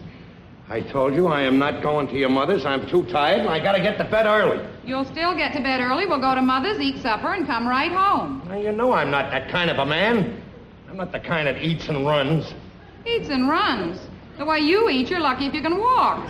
I 0.68 0.83
told 0.83 1.14
you 1.14 1.29
I 1.29 1.41
am 1.41 1.59
not 1.59 1.83
going 1.83 2.07
to 2.09 2.18
your 2.18 2.29
mother's. 2.29 2.66
I'm 2.66 2.87
too 2.87 3.03
tired 3.07 3.41
and 3.41 3.49
I 3.49 3.59
gotta 3.59 3.81
get 3.81 3.97
to 3.97 4.05
bed 4.05 4.26
early. 4.26 4.62
You'll 4.85 5.07
still 5.07 5.35
get 5.35 5.55
to 5.55 5.62
bed 5.62 5.81
early. 5.81 6.05
We'll 6.05 6.20
go 6.20 6.35
to 6.35 6.43
mother's, 6.43 6.79
eat 6.81 7.01
supper, 7.01 7.33
and 7.33 7.47
come 7.47 7.66
right 7.66 7.91
home. 7.91 8.43
Now, 8.47 8.59
you 8.59 8.72
know 8.72 8.93
I'm 8.93 9.11
not 9.11 9.31
that 9.31 9.51
kind 9.51 9.70
of 9.70 9.79
a 9.79 9.87
man. 9.87 10.43
I'm 10.91 10.99
not 10.99 11.12
the 11.12 11.20
kind 11.20 11.49
that 11.49 11.62
eats 11.62 11.89
and 11.89 12.05
runs. 12.05 12.53
Eats 13.07 13.31
and 13.31 13.49
runs. 13.49 13.99
The 14.37 14.45
way 14.45 14.59
you 14.59 14.91
eat, 14.91 15.09
you're 15.09 15.20
lucky 15.20 15.47
if 15.47 15.55
you 15.55 15.62
can 15.62 15.79
walk. 15.79 16.29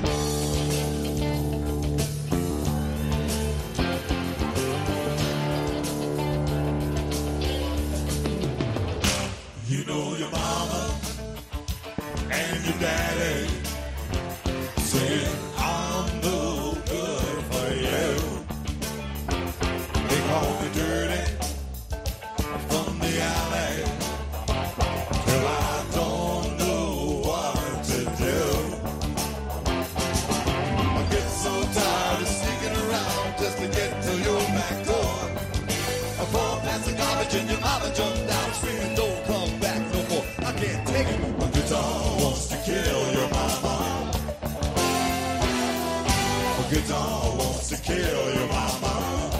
Guitar 46.70 47.34
wants 47.36 47.70
to 47.70 47.76
kill 47.82 48.34
your 48.34 48.48
mama. 48.48 49.30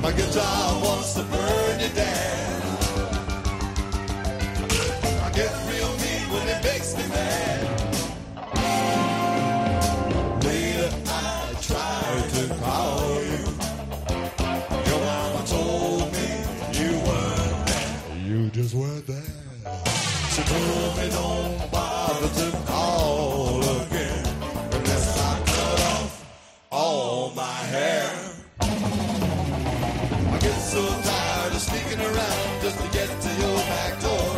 My 0.00 0.12
guitar 0.12 0.82
wants 0.84 1.14
to 1.14 1.22
burn 1.24 1.80
your 1.80 1.88
dad. 1.90 2.62
I 5.24 5.30
get 5.34 5.50
real 5.70 5.92
mean 6.04 6.24
when 6.32 6.46
it 6.48 6.62
makes 6.62 6.96
me 6.96 7.08
mad. 7.08 7.62
Later 10.44 10.90
I 11.06 11.54
tried 11.60 12.28
to 12.36 12.54
call 12.62 13.14
you. 13.30 13.42
Your 14.90 15.00
mama 15.10 15.42
told 15.46 16.12
me 16.12 16.28
you 16.78 16.92
weren't 17.06 17.66
there. 17.66 18.16
You 18.28 18.48
just 18.50 18.74
weren't 18.74 19.06
there. 19.08 19.34
She 20.30 20.42
told 20.42 20.96
me 20.98 21.08
don't 21.10 21.53
to 33.20 33.28
your 33.40 33.56
back 33.70 34.00
door. 34.00 34.30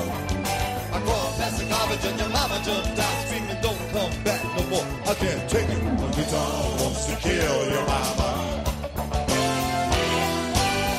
I 0.92 1.00
crawled 1.04 1.34
past 1.38 1.58
the 1.58 1.64
garbage 1.66 2.04
and 2.04 2.18
your 2.18 2.28
mama 2.28 2.60
jumped 2.64 2.98
out 2.98 3.16
screaming, 3.26 3.58
don't 3.62 3.82
come 3.92 4.12
back 4.24 4.42
no 4.56 4.62
more. 4.70 4.86
I 5.06 5.14
can't 5.14 5.50
take 5.50 5.68
it. 5.68 5.82
My 6.00 6.10
guitar 6.16 6.52
wants 6.80 7.06
to 7.06 7.16
kill 7.16 7.58
your 7.72 7.84
mama. 7.86 8.28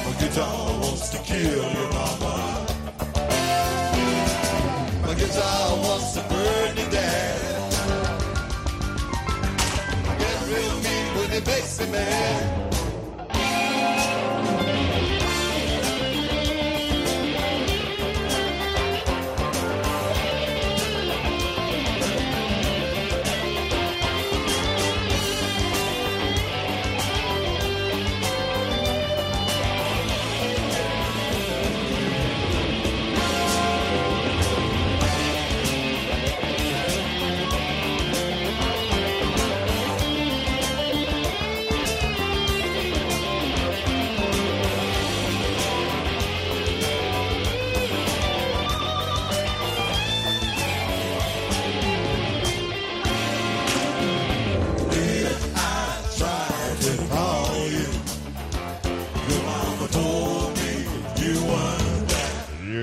My 0.06 0.14
guitar 0.20 0.80
wants 0.82 1.10
to 1.10 1.18
kill 1.20 1.64
your 1.78 1.90
mama. 1.98 2.34
My 5.06 5.14
guitar 5.14 5.78
wants 5.86 6.14
to 6.14 6.22
burn 6.30 6.78
your 6.78 6.90
dad. 6.90 7.74
I 10.10 10.14
get 10.22 10.38
real 10.52 10.76
mean 10.86 11.08
when 11.18 11.32
it 11.38 11.46
makes 11.46 11.80
me 11.80 11.92
mad. 11.92 12.67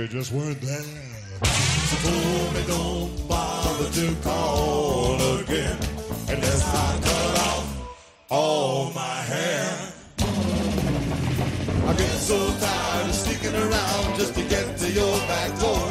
They 0.05 0.13
just 0.13 0.33
weren't 0.33 0.61
there. 0.61 0.83
She 1.89 1.97
told 2.05 2.55
me 2.55 2.63
don't 2.67 3.29
bother 3.29 3.91
to 3.91 4.15
call 4.23 5.15
again 5.41 5.79
unless 6.29 6.63
I 6.75 7.01
cut 7.09 7.39
off 7.49 7.67
all 8.31 8.93
my 8.93 9.17
hair. 9.33 9.93
I 11.89 11.93
get 11.97 12.17
so 12.31 12.37
tired 12.37 13.09
of 13.09 13.15
sneaking 13.15 13.55
around 13.55 14.19
just 14.19 14.35
to 14.35 14.43
get 14.43 14.77
to 14.77 14.93
your 14.93 15.17
back 15.21 15.59
door. 15.59 15.89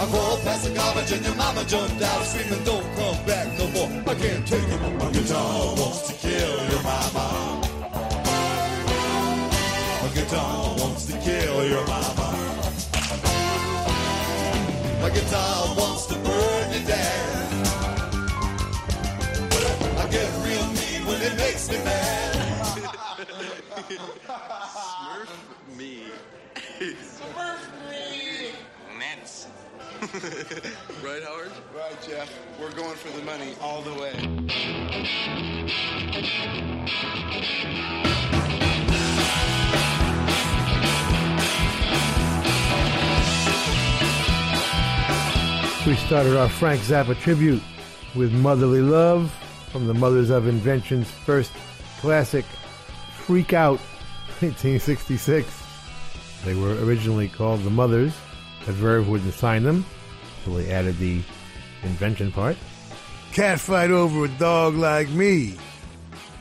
I 0.00 0.06
crawled 0.10 0.40
past 0.42 0.68
the 0.68 0.74
garbage 0.74 1.10
and 1.10 1.24
your 1.26 1.34
mama 1.34 1.64
jumped 1.64 2.00
out 2.00 2.22
screaming, 2.22 2.62
don't 2.62 2.86
come 2.94 3.26
back 3.26 3.48
no 3.58 3.66
more. 3.74 3.90
I 4.06 4.14
can't 4.14 4.46
take 4.46 4.62
it. 4.62 4.80
My 5.00 5.10
guitar 5.10 5.74
wants 5.74 6.06
to 6.08 6.14
kill 6.14 6.54
your 6.70 6.82
mama. 6.84 7.26
My 10.02 10.08
guitar 10.14 10.76
wants 10.78 11.06
to 11.06 11.18
kill 11.18 11.66
your 11.66 11.84
mama. 11.84 12.27
My 15.18 15.24
guitar 15.24 15.74
wants 15.76 16.06
to 16.06 16.14
burn 16.14 16.72
you 16.72 16.86
down. 16.86 17.66
I 19.98 20.06
get 20.12 20.30
real 20.44 20.66
mean 20.78 21.06
when 21.08 21.20
it 21.20 21.36
makes 21.36 21.68
me 21.68 21.76
mad. 21.78 22.36
Smurf 24.76 25.28
me. 25.76 26.04
Smurf 27.02 27.62
me. 27.90 28.52
Nance. 28.96 29.48
right, 31.02 31.22
Howard? 31.24 31.50
Right, 31.74 31.98
Jeff. 32.06 32.32
We're 32.60 32.70
going 32.70 32.94
for 32.94 33.10
the 33.18 33.24
money 33.24 33.56
all 33.60 33.82
the 33.82 33.94
way. 33.94 34.14
We 45.88 45.96
started 45.96 46.36
our 46.36 46.50
Frank 46.50 46.82
Zappa 46.82 47.18
tribute 47.18 47.62
with 48.14 48.30
Motherly 48.30 48.82
Love 48.82 49.32
from 49.72 49.86
the 49.86 49.94
Mothers 49.94 50.28
of 50.28 50.46
Invention's 50.46 51.10
first 51.10 51.50
classic, 52.00 52.44
Freak 53.14 53.54
Out, 53.54 53.78
1966. 54.40 55.48
They 56.44 56.54
were 56.54 56.74
originally 56.84 57.26
called 57.26 57.62
the 57.62 57.70
Mothers, 57.70 58.12
but 58.66 58.74
Verve 58.74 59.08
wouldn't 59.08 59.32
sign 59.32 59.62
them, 59.62 59.86
so 60.44 60.50
they 60.58 60.70
added 60.70 60.98
the 60.98 61.22
invention 61.82 62.32
part. 62.32 62.58
Cat 63.32 63.58
fight 63.58 63.90
over 63.90 64.26
a 64.26 64.28
dog 64.28 64.74
like 64.74 65.08
me. 65.08 65.56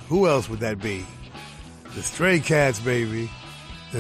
Who 0.10 0.28
else 0.28 0.50
would 0.50 0.60
that 0.60 0.82
be? 0.82 1.06
The 1.96 2.04
Stray 2.04 2.42
Cats, 2.42 2.82
baby. 2.82 3.32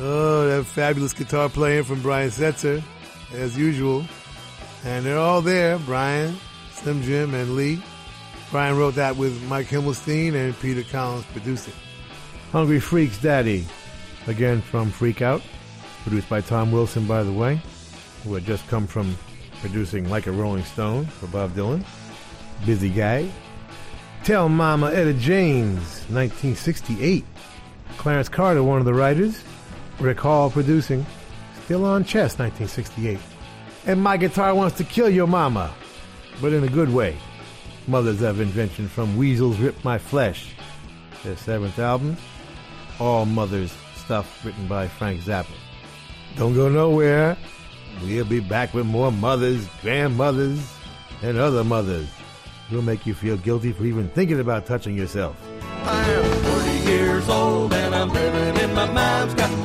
oh, 0.00 0.48
that 0.48 0.64
fabulous 0.66 1.12
guitar 1.12 1.48
playing 1.48 1.84
from 1.84 2.02
Brian 2.02 2.30
Setzer, 2.30 2.82
as 3.34 3.56
usual. 3.56 4.04
And 4.84 5.04
they're 5.04 5.18
all 5.18 5.40
there 5.40 5.78
Brian, 5.78 6.36
Slim 6.72 7.02
Jim, 7.02 7.34
and 7.34 7.56
Lee. 7.56 7.82
Brian 8.50 8.76
wrote 8.76 8.94
that 8.94 9.16
with 9.16 9.42
Mike 9.48 9.66
Himmelstein 9.66 10.34
and 10.34 10.58
Peter 10.60 10.82
Collins 10.82 11.24
producing. 11.32 11.74
Hungry 12.52 12.78
Freaks 12.78 13.18
Daddy, 13.18 13.66
again 14.26 14.60
from 14.60 14.90
Freak 14.90 15.22
Out, 15.22 15.42
produced 16.02 16.28
by 16.28 16.40
Tom 16.40 16.70
Wilson, 16.70 17.06
by 17.06 17.24
the 17.24 17.32
way, 17.32 17.60
who 18.22 18.34
had 18.34 18.44
just 18.44 18.66
come 18.68 18.86
from 18.86 19.16
producing 19.60 20.08
Like 20.08 20.26
a 20.26 20.32
Rolling 20.32 20.64
Stone 20.64 21.06
for 21.06 21.26
Bob 21.26 21.54
Dylan. 21.54 21.84
Busy 22.64 22.90
guy. 22.90 23.28
Tell 24.22 24.48
Mama 24.48 24.92
Etta 24.92 25.14
James, 25.14 25.80
1968. 26.08 27.24
Clarence 27.96 28.28
Carter, 28.28 28.62
one 28.62 28.78
of 28.78 28.84
the 28.84 28.94
writers. 28.94 29.42
Rick 29.98 30.20
Hall 30.20 30.50
producing. 30.50 31.04
Still 31.64 31.86
on 31.86 32.04
Chess, 32.04 32.38
1968. 32.38 33.18
And 33.86 34.02
My 34.02 34.18
Guitar 34.18 34.54
Wants 34.54 34.76
to 34.76 34.84
Kill 34.84 35.08
Your 35.08 35.26
Mama, 35.26 35.72
but 36.42 36.52
in 36.52 36.62
a 36.62 36.68
good 36.68 36.92
way. 36.92 37.16
Mothers 37.86 38.20
of 38.20 38.38
Invention 38.38 38.86
from 38.86 39.16
Weasels 39.16 39.58
Rip 39.58 39.82
My 39.82 39.96
Flesh, 39.96 40.54
their 41.22 41.36
seventh 41.36 41.78
album. 41.78 42.18
All 43.00 43.24
Mothers 43.24 43.74
stuff 43.96 44.44
written 44.44 44.68
by 44.68 44.88
Frank 44.88 45.22
Zappa. 45.22 45.54
Don't 46.36 46.54
go 46.54 46.68
nowhere. 46.68 47.34
We'll 48.02 48.26
be 48.26 48.40
back 48.40 48.74
with 48.74 48.84
more 48.84 49.10
mothers, 49.10 49.66
grandmothers, 49.80 50.60
and 51.22 51.38
other 51.38 51.64
mothers. 51.64 52.08
We'll 52.70 52.82
make 52.82 53.06
you 53.06 53.14
feel 53.14 53.38
guilty 53.38 53.72
for 53.72 53.84
even 53.84 54.10
thinking 54.10 54.40
about 54.40 54.66
touching 54.66 54.96
yourself. 54.96 55.34
I 55.84 56.10
am 56.10 56.84
40 56.84 56.90
years 56.90 57.28
old 57.30 57.72
and 57.72 57.94
I'm 57.94 58.10
living 58.10 58.62
in 58.62 58.74
my 58.74 58.90
mom's 58.90 59.34
got 59.34 59.63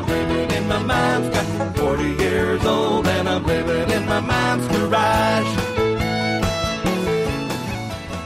I'm 0.00 0.06
living 0.06 0.50
in 0.56 0.66
my 0.66 0.78
mom's 0.78 1.28
got 1.28 1.76
40 1.76 2.04
years 2.22 2.64
old 2.64 3.06
and 3.06 3.28
I'm 3.28 3.44
living 3.44 3.90
in 3.90 4.06
my 4.06 4.20
mom's 4.20 4.66
garage. 4.68 5.56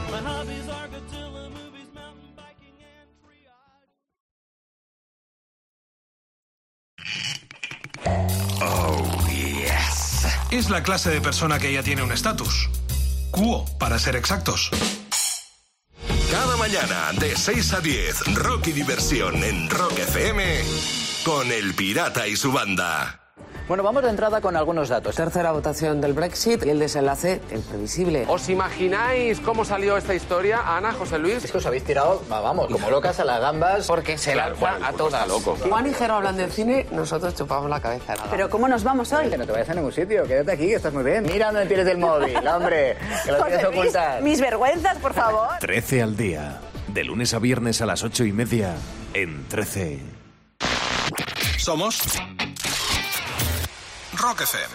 My 0.09 0.19
hobbies 0.19 0.69
are 0.69 0.87
Godzilla 0.87 1.49
movies, 1.49 1.89
mountain 1.93 2.31
biking, 2.37 2.77
and 2.79 3.09
Oh, 8.61 9.27
yes. 9.29 10.27
Es 10.51 10.69
la 10.69 10.81
clase 10.81 11.09
de 11.09 11.19
persona 11.19 11.59
que 11.59 11.73
ya 11.73 11.83
tiene 11.83 12.03
un 12.03 12.13
estatus. 12.13 12.69
Cuo, 13.31 13.65
para 13.77 13.99
ser 13.99 14.15
exactos. 14.15 14.69
Cada 16.31 16.55
mañana 16.55 17.11
de 17.19 17.35
6 17.35 17.73
a 17.73 17.81
10, 17.81 18.35
rock 18.35 18.67
y 18.67 18.71
diversión 18.71 19.43
en 19.43 19.69
Rock 19.69 19.99
FM 19.99 21.04
con 21.25 21.51
El 21.51 21.73
Pirata 21.73 22.27
y 22.27 22.35
su 22.35 22.51
banda. 22.51 23.19
Bueno, 23.67 23.81
vamos 23.81 24.03
de 24.03 24.09
entrada 24.11 24.41
con 24.41 24.55
algunos 24.55 24.89
datos. 24.89 25.15
Tercera 25.15 25.51
votación 25.51 25.99
del 25.99 26.13
Brexit 26.13 26.63
y 26.63 26.69
el 26.69 26.77
desenlace 26.77 27.41
imprevisible. 27.51 28.25
¿Os 28.27 28.47
imagináis 28.47 29.39
cómo 29.39 29.65
salió 29.65 29.97
esta 29.97 30.13
historia, 30.13 30.61
Ana, 30.77 30.93
José 30.93 31.17
Luis? 31.17 31.43
Es 31.43 31.51
que 31.51 31.57
os 31.57 31.65
habéis 31.65 31.83
tirado, 31.83 32.21
va, 32.31 32.41
vamos, 32.41 32.67
como 32.71 32.91
locas 32.91 33.19
a 33.19 33.25
las 33.25 33.41
gambas. 33.41 33.87
Porque 33.87 34.19
se 34.19 34.33
Claro, 34.33 34.51
lanza 34.51 34.59
Juan, 34.67 34.83
a 34.83 34.87
pues 34.89 34.97
todas. 34.97 35.27
loco. 35.27 35.57
Juan 35.67 35.87
y 35.87 35.93
Jero 35.95 36.13
hablan 36.13 36.37
del 36.37 36.51
cine, 36.51 36.85
nosotros 36.91 37.33
chupamos 37.33 37.67
la 37.71 37.79
cabeza. 37.81 38.13
Nada. 38.13 38.27
Pero 38.29 38.49
¿cómo 38.51 38.67
nos 38.67 38.83
vamos 38.83 39.11
hoy? 39.13 39.27
Que 39.31 39.37
no 39.39 39.47
te 39.47 39.51
vayas 39.51 39.69
a 39.69 39.73
ningún 39.73 39.91
sitio, 39.91 40.23
quédate 40.25 40.51
aquí, 40.51 40.67
que 40.67 40.75
estás 40.75 40.93
muy 40.93 41.03
bien. 41.03 41.23
Mira 41.23 41.47
dónde 41.47 41.65
tienes 41.65 41.87
el 41.87 41.97
móvil, 41.97 42.37
hombre, 42.47 42.97
que 43.25 43.31
lo 43.31 43.43
tienes 43.45 43.65
ocultar. 43.65 44.21
mis 44.21 44.39
vergüenzas, 44.39 44.97
por 44.99 45.15
favor. 45.15 45.49
13 45.59 46.03
al 46.03 46.15
día. 46.15 46.59
De 46.87 47.03
lunes 47.03 47.33
a 47.33 47.39
viernes 47.39 47.81
a 47.81 47.87
las 47.87 48.03
8 48.03 48.25
y 48.25 48.31
media 48.31 48.75
en 49.15 49.43
13. 49.47 49.99
Somos 51.65 51.97
Rock 54.21 54.39
FM. 54.51 54.73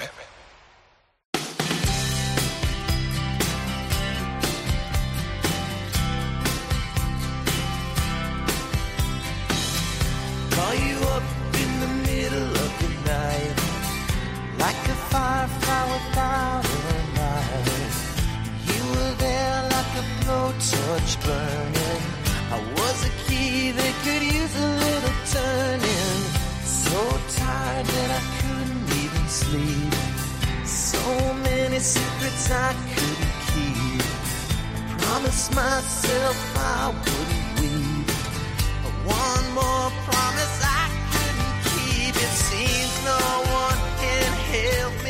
Call 10.50 10.74
you 10.74 10.98
up 11.14 11.22
in 11.62 11.70
the 11.78 11.90
middle 12.10 12.50
of 12.64 12.70
the 12.82 12.90
night, 13.06 13.58
like 14.58 14.82
a 14.88 14.98
light. 17.14 17.94
You 18.66 18.82
were 18.94 19.14
there 19.24 19.62
like 19.74 19.92
a 19.94 20.06
blowtorch 20.18 21.12
burning. 21.24 22.02
I 22.50 22.58
was 22.78 23.04
a 23.04 23.12
key 23.28 23.70
that 23.70 23.94
could 24.02 24.22
use 24.24 24.56
a 24.56 24.79
sleep. 29.50 29.94
So 30.64 31.02
many 31.48 31.78
secrets 31.80 32.50
I 32.50 32.72
couldn't 32.94 33.34
keep. 33.50 34.02
I 34.76 34.94
promised 35.02 35.48
myself 35.54 36.36
I 36.56 36.94
wouldn't 37.02 37.48
weep. 37.60 38.06
But 38.82 38.94
one 39.22 39.46
more 39.60 39.88
promise 40.08 40.56
I 40.62 40.84
couldn't 41.12 41.56
keep. 41.70 42.14
It 42.26 42.34
seems 42.48 42.94
no 43.12 43.22
one 43.62 43.80
can 44.02 44.30
help 44.54 44.94
me 45.04 45.09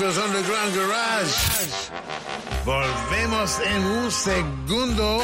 Steve's 0.00 0.16
Underground 0.16 0.74
Garage. 0.74 1.90
Volvemos 2.64 3.60
en 3.66 3.84
un 3.84 4.10
segundo 4.10 5.20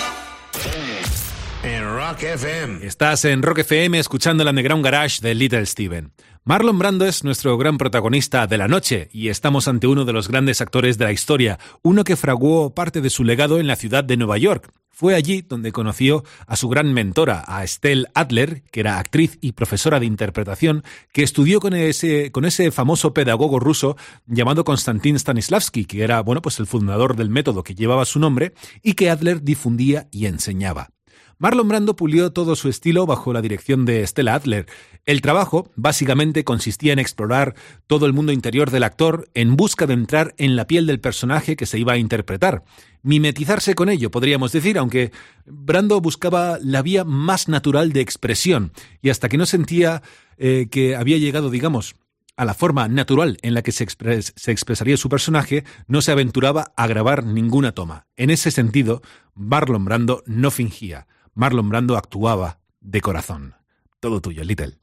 en 1.62 1.95
Rock 1.95 2.22
FM. 2.24 2.87
Estás 2.87 3.24
en 3.24 3.43
Rock 3.43 3.61
FM 3.61 3.99
escuchando 3.99 4.43
el 4.43 4.51
Underground 4.51 4.85
Garage 4.85 5.22
de 5.22 5.35
Little 5.35 5.64
Steven. 5.64 6.12
Marlon 6.49 6.78
Brando 6.78 7.07
es 7.07 7.24
nuestro 7.24 7.59
gran 7.59 7.76
protagonista 7.76 8.47
de 8.47 8.57
la 8.57 8.68
noche 8.68 9.09
y 9.12 9.30
estamos 9.30 9.66
ante 9.66 9.88
uno 9.88 10.05
de 10.05 10.12
los 10.12 10.28
grandes 10.28 10.61
actores 10.61 10.97
de 10.97 11.05
la 11.05 11.11
historia, 11.11 11.59
uno 11.82 12.05
que 12.05 12.14
fraguó 12.14 12.72
parte 12.72 13.01
de 13.01 13.11
su 13.11 13.24
legado 13.24 13.59
en 13.59 13.66
la 13.66 13.74
ciudad 13.74 14.05
de 14.05 14.16
Nueva 14.16 14.38
York. 14.38 14.70
Fue 14.92 15.16
allí 15.16 15.42
donde 15.42 15.72
conoció 15.72 16.22
a 16.47 16.55
su 16.55 16.68
gran 16.68 16.94
mentora, 16.94 17.42
a 17.49 17.64
Estelle 17.64 18.07
Adler, 18.14 18.62
que 18.70 18.78
era 18.78 19.01
actriz 19.01 19.38
y 19.40 19.53
profesora 19.53 19.99
de 19.99 20.07
interpretación, 20.07 20.84
que 21.12 21.24
estudió 21.24 21.59
con 21.59 21.74
ese, 21.74 22.30
con 22.30 22.44
ese 22.44 22.70
famoso 22.70 23.12
pedagogo 23.12 23.59
ruso 23.59 23.97
llamado 24.26 24.62
Konstantin 24.62 25.18
Stanislavski, 25.18 25.84
que 25.84 26.05
era 26.05 26.20
bueno, 26.20 26.42
pues 26.42 26.61
el 26.61 26.68
fundador 26.68 27.16
del 27.16 27.28
método 27.28 27.64
que 27.64 27.74
llevaba 27.74 28.05
su 28.05 28.20
nombre 28.20 28.55
y 28.84 28.92
que 28.92 29.11
Adler 29.11 29.42
difundía 29.42 30.07
y 30.12 30.26
enseñaba. 30.26 30.90
Marlon 31.39 31.68
Brando 31.68 31.97
pulió 31.97 32.32
todo 32.32 32.57
su 32.57 32.70
estilo 32.70 33.05
bajo 33.05 33.34
la 33.34 33.43
dirección 33.43 33.84
de 33.84 34.07
Stella 34.07 34.37
Adler. 34.37 34.64
El 35.05 35.20
trabajo 35.20 35.70
básicamente 35.76 36.45
consistía 36.45 36.95
en 36.95 36.99
explorar 36.99 37.55
todo 37.87 38.07
el 38.07 38.14
mundo 38.14 38.32
interior 38.32 38.70
del 38.70 38.84
actor 38.84 39.28
en 39.34 39.55
busca 39.55 39.87
de 39.87 39.93
entrar 39.93 40.34
en 40.39 40.57
la 40.57 40.66
piel 40.66 40.87
del 40.87 40.99
personaje 40.99 41.55
que 41.55 41.66
se 41.66 41.78
iba 41.78 41.93
a 41.93 41.99
interpretar. 41.99 42.64
Mimetizarse 43.03 43.74
con 43.74 43.91
ello, 43.91 44.11
podríamos 44.11 44.51
decir, 44.51 44.78
aunque 44.78 45.12
Brando 45.45 46.01
buscaba 46.01 46.59
la 46.62 46.80
vía 46.80 47.05
más 47.05 47.49
natural 47.49 47.93
de 47.93 48.01
expresión 48.01 48.72
y 49.03 49.11
hasta 49.11 49.28
que 49.28 49.37
no 49.37 49.45
sentía 49.45 50.03
eh, 50.39 50.68
que 50.70 50.97
había 50.97 51.18
llegado, 51.18 51.51
digamos, 51.51 51.97
a 52.39 52.47
la 52.47 52.55
forma 52.55 52.89
natural 52.89 53.37
en 53.43 53.53
la 53.53 53.61
que 53.61 53.72
se, 53.72 53.87
se 53.87 54.53
expresaría 54.53 54.97
su 54.97 55.11
personaje, 55.11 55.64
no 55.87 56.01
se 56.01 56.12
aventuraba 56.12 56.72
a 56.78 56.87
grabar 56.87 57.24
ninguna 57.24 57.72
toma. 57.72 58.07
En 58.16 58.30
ese 58.30 58.51
sentido, 58.51 59.03
Marlon 59.34 59.84
Brando 59.84 60.22
no 60.24 60.51
fingía. 60.51 61.07
Marlon 61.39 61.68
Brando 61.68 61.99
actuaba 61.99 62.61
de 62.80 63.03
corazón. 63.03 63.55
Todo 64.01 64.22
tuyo, 64.22 64.43
Little. 64.43 64.78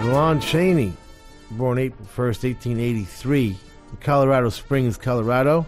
Lon 0.00 0.40
Chaney, 0.40 0.94
born 1.50 1.78
April 1.80 2.08
1st, 2.16 2.44
1883, 2.44 3.48
in 3.48 3.56
Colorado 4.00 4.48
Springs, 4.48 4.96
Colorado. 4.96 5.66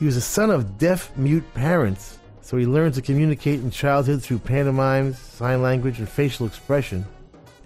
He 0.00 0.06
was 0.06 0.16
the 0.16 0.20
son 0.20 0.50
of 0.50 0.76
deaf 0.76 1.16
mute 1.16 1.44
parents, 1.54 2.18
so 2.40 2.56
he 2.56 2.66
learned 2.66 2.94
to 2.94 3.00
communicate 3.00 3.60
in 3.60 3.70
childhood 3.70 4.24
through 4.24 4.40
pantomimes, 4.40 5.18
sign 5.18 5.62
language, 5.62 6.00
and 6.00 6.08
facial 6.08 6.48
expression. 6.48 7.06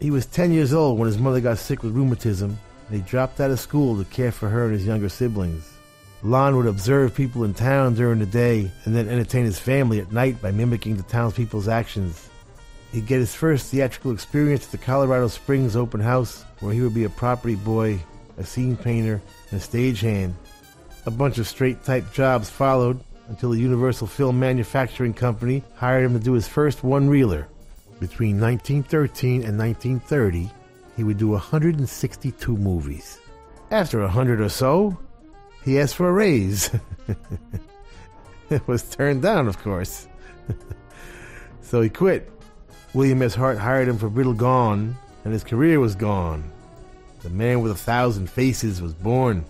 He 0.01 0.12
was 0.12 0.26
10 0.26 0.53
years 0.53 0.72
old 0.72 0.99
when 0.99 1.09
his 1.09 1.18
mother 1.18 1.40
got 1.40 1.59
sick 1.59 1.82
with 1.82 1.94
rheumatism, 1.94 2.57
and 2.86 2.96
he 2.96 3.03
dropped 3.03 3.40
out 3.40 3.51
of 3.51 3.59
school 3.59 3.96
to 3.99 4.05
care 4.05 4.30
for 4.30 4.49
her 4.49 4.64
and 4.64 4.72
his 4.72 4.86
younger 4.86 5.09
siblings. 5.09 5.68
Lon 6.22 6.57
would 6.57 6.66
observe 6.66 7.14
people 7.14 7.44
in 7.44 7.53
town 7.53 7.94
during 7.94 8.20
the 8.20 8.26
day 8.26 8.70
and 8.84 8.94
then 8.94 9.09
entertain 9.09 9.44
his 9.44 9.59
family 9.59 10.01
at 10.01 10.12
night 10.12 10.40
by 10.40 10.53
mimicking 10.53 10.96
the 10.96 11.03
townspeople's 11.05 11.68
actions. 11.68 12.28
He'd 12.92 13.07
get 13.07 13.18
his 13.18 13.34
first 13.34 13.70
theatrical 13.70 14.12
experience 14.12 14.66
at 14.66 14.70
the 14.72 14.78
Colorado 14.78 15.28
Springs 15.28 15.76
Opera 15.76 16.03
House, 16.03 16.44
where 16.61 16.72
he 16.72 16.80
would 16.80 16.94
be 16.94 17.05
a 17.05 17.11
property 17.11 17.57
boy, 17.57 18.01
a 18.36 18.44
scene 18.44 18.76
painter, 18.76 19.20
and 19.51 19.61
a 19.61 19.62
stagehand. 19.62 20.34
A 21.07 21.11
bunch 21.11 21.38
of 21.38 21.49
straight 21.49 21.84
type 21.84 22.12
jobs 22.12 22.49
followed 22.49 23.01
until 23.28 23.51
the 23.51 23.61
Universal 23.61 24.07
Film 24.07 24.38
Manufacturing 24.38 25.12
Company 25.12 25.62
hired 25.74 26.05
him 26.05 26.14
to 26.14 26.24
do 26.24 26.32
his 26.32 26.49
first 26.49 26.82
one 26.82 27.09
reeler. 27.09 27.49
Between 28.01 28.40
1913 28.40 29.42
and 29.44 29.59
1930, 29.59 30.51
he 30.96 31.05
would 31.05 31.18
do 31.18 31.28
162 31.28 32.57
movies. 32.57 33.18
After 33.70 34.01
a 34.01 34.05
100 34.05 34.40
or 34.40 34.49
so, 34.49 34.96
he 35.64 35.78
asked 35.80 35.96
for 35.96 36.09
a 36.09 36.12
raise. 36.12 36.70
it 38.51 38.66
was 38.66 38.82
turned 38.82 39.22
down, 39.22 39.49
of 39.49 39.59
course. 39.59 40.09
so 41.61 41.80
he 41.80 41.88
quit. 41.88 42.30
William 42.94 43.20
S. 43.22 43.34
Hart 43.34 43.59
hired 43.59 43.88
him 43.88 43.99
for 43.99 44.09
Riddle 44.09 44.34
Gawne, 44.34 44.94
and 45.24 45.32
his 45.32 45.44
career 45.44 45.78
was 45.80 45.94
gone. 45.94 46.51
The 47.22 47.30
man 47.30 47.61
with 47.61 47.72
a 47.72 47.76
thousand 47.76 48.30
faces 48.30 48.80
was 48.80 48.94
born. 48.94 49.44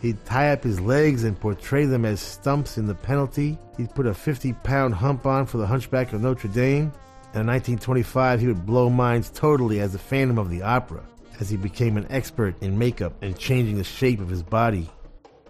He'd 0.00 0.24
tie 0.24 0.50
up 0.50 0.64
his 0.64 0.80
legs 0.80 1.22
and 1.22 1.38
portray 1.38 1.84
them 1.84 2.04
as 2.04 2.20
stumps 2.20 2.76
in 2.76 2.86
the 2.86 2.94
penalty. 2.94 3.56
He'd 3.76 3.94
put 3.94 4.06
a 4.06 4.14
50 4.14 4.52
pound 4.64 4.94
hump 4.94 5.26
on 5.26 5.46
for 5.46 5.58
the 5.58 5.66
Hunchback 5.66 6.12
of 6.12 6.22
Notre 6.22 6.48
Dame. 6.48 6.90
In 7.34 7.46
1925, 7.46 8.40
he 8.40 8.46
would 8.46 8.66
blow 8.66 8.90
minds 8.90 9.30
totally 9.30 9.80
as 9.80 9.92
the 9.92 9.98
Phantom 9.98 10.38
of 10.38 10.50
the 10.50 10.60
Opera, 10.60 11.02
as 11.40 11.48
he 11.48 11.56
became 11.56 11.96
an 11.96 12.06
expert 12.10 12.54
in 12.62 12.78
makeup 12.78 13.14
and 13.22 13.38
changing 13.38 13.78
the 13.78 13.84
shape 13.84 14.20
of 14.20 14.28
his 14.28 14.42
body. 14.42 14.90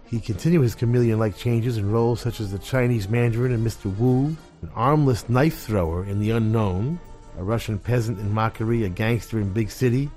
He 0.05 0.21
continued 0.21 0.61
his 0.61 0.75
chameleon 0.75 1.19
like 1.19 1.35
changes 1.35 1.77
in 1.77 1.91
roles 1.91 2.21
such 2.21 2.39
as 2.39 2.53
the 2.53 2.59
Chinese 2.59 3.09
Mandarin 3.09 3.51
in 3.51 3.65
Mr. 3.65 3.93
Wu, 3.97 4.27
an 4.61 4.69
armless 4.75 5.27
knife 5.27 5.59
thrower 5.59 6.05
in 6.05 6.19
The 6.19 6.29
Unknown, 6.29 6.99
a 7.37 7.43
Russian 7.43 7.77
peasant 7.77 8.17
in 8.17 8.31
Mockery, 8.31 8.85
a 8.85 8.89
gangster 8.89 9.39
in 9.39 9.51
Big 9.51 9.69
City, 9.69 10.09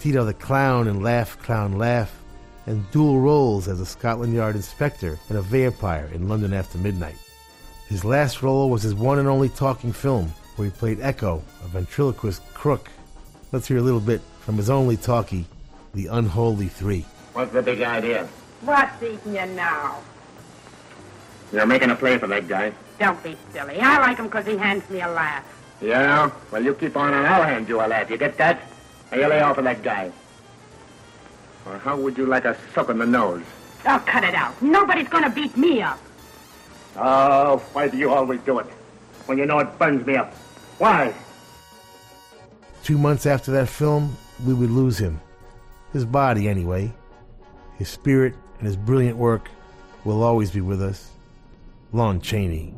Tito 0.00 0.24
the 0.24 0.32
Clown 0.32 0.88
in 0.88 1.02
Laugh, 1.02 1.38
Clown, 1.42 1.76
Laugh, 1.76 2.22
and 2.64 2.90
dual 2.90 3.20
roles 3.20 3.68
as 3.68 3.80
a 3.80 3.86
Scotland 3.86 4.32
Yard 4.32 4.56
inspector 4.56 5.18
and 5.28 5.36
a 5.36 5.42
vampire 5.42 6.08
in 6.14 6.26
London 6.26 6.54
After 6.54 6.78
Midnight. 6.78 7.16
His 7.88 8.02
last 8.02 8.42
role 8.42 8.70
was 8.70 8.82
his 8.82 8.94
one 8.94 9.18
and 9.18 9.28
only 9.28 9.50
talking 9.50 9.92
film, 9.92 10.32
where 10.56 10.66
he 10.66 10.72
played 10.72 11.00
Echo, 11.00 11.42
a 11.64 11.68
ventriloquist 11.68 12.42
crook. 12.54 12.90
Let's 13.52 13.68
hear 13.68 13.78
a 13.78 13.82
little 13.82 14.00
bit 14.00 14.20
from 14.40 14.56
his 14.56 14.70
only 14.70 14.96
talkie, 14.96 15.46
The 15.94 16.06
Unholy 16.06 16.68
Three. 16.68 17.04
What's 17.32 17.52
the 17.52 17.62
big 17.62 17.82
idea? 17.82 18.28
What's 18.62 19.02
eating 19.02 19.34
you 19.34 19.46
now? 19.54 19.98
You're 21.52 21.66
making 21.66 21.90
a 21.90 21.96
play 21.96 22.18
for 22.18 22.26
that 22.28 22.48
guy. 22.48 22.72
Don't 22.98 23.22
be 23.22 23.36
silly. 23.52 23.80
I 23.80 23.98
like 23.98 24.18
him 24.18 24.26
because 24.26 24.46
he 24.46 24.56
hands 24.56 24.88
me 24.88 25.00
a 25.00 25.08
laugh. 25.08 25.44
Yeah? 25.80 26.30
Well, 26.50 26.62
you 26.62 26.74
keep 26.74 26.96
on 26.96 27.12
and 27.12 27.26
I'll 27.26 27.42
hand 27.42 27.68
you 27.68 27.80
a 27.80 27.86
laugh. 27.86 28.08
You 28.08 28.16
get 28.16 28.36
that? 28.38 28.62
Now 29.10 29.18
you 29.18 29.26
lay 29.28 29.40
off 29.40 29.58
of 29.58 29.64
that 29.64 29.82
guy. 29.82 30.12
Or 31.66 31.78
how 31.78 31.96
would 31.96 32.16
you 32.16 32.26
like 32.26 32.44
a 32.44 32.56
suck 32.74 32.88
in 32.88 32.98
the 32.98 33.06
nose? 33.06 33.42
Oh, 33.86 34.02
cut 34.06 34.24
it 34.24 34.34
out. 34.34 34.60
Nobody's 34.62 35.08
gonna 35.08 35.30
beat 35.30 35.56
me 35.56 35.82
up. 35.82 35.98
Oh, 36.96 37.58
why 37.72 37.88
do 37.88 37.96
you 37.96 38.10
always 38.10 38.40
do 38.40 38.58
it? 38.60 38.66
When 39.26 39.38
you 39.38 39.46
know 39.46 39.58
it 39.60 39.78
burns 39.78 40.06
me 40.06 40.16
up. 40.16 40.34
Why? 40.78 41.14
Two 42.82 42.98
months 42.98 43.26
after 43.26 43.52
that 43.52 43.68
film, 43.68 44.16
we 44.44 44.54
would 44.54 44.70
lose 44.70 44.98
him. 44.98 45.20
His 45.92 46.04
body, 46.04 46.48
anyway. 46.48 46.92
His 47.78 47.88
spirit 47.88 48.34
and 48.58 48.66
his 48.66 48.76
brilliant 48.76 49.16
work 49.16 49.48
will 50.04 50.22
always 50.22 50.50
be 50.50 50.60
with 50.60 50.82
us. 50.82 51.10
Lon 51.92 52.20
Chaney. 52.20 52.74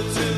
Remember 0.00 0.29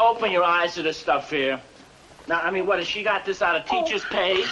open 0.00 0.30
your 0.30 0.44
eyes 0.44 0.74
to 0.74 0.82
this 0.82 0.96
stuff 0.96 1.30
here? 1.30 1.60
Now, 2.28 2.40
I 2.40 2.50
mean, 2.50 2.66
what, 2.66 2.78
has 2.78 2.86
she 2.86 3.02
got 3.02 3.24
this 3.24 3.42
out 3.42 3.56
of 3.56 3.64
oh, 3.70 3.82
teacher's 3.82 4.04
pay? 4.04 4.44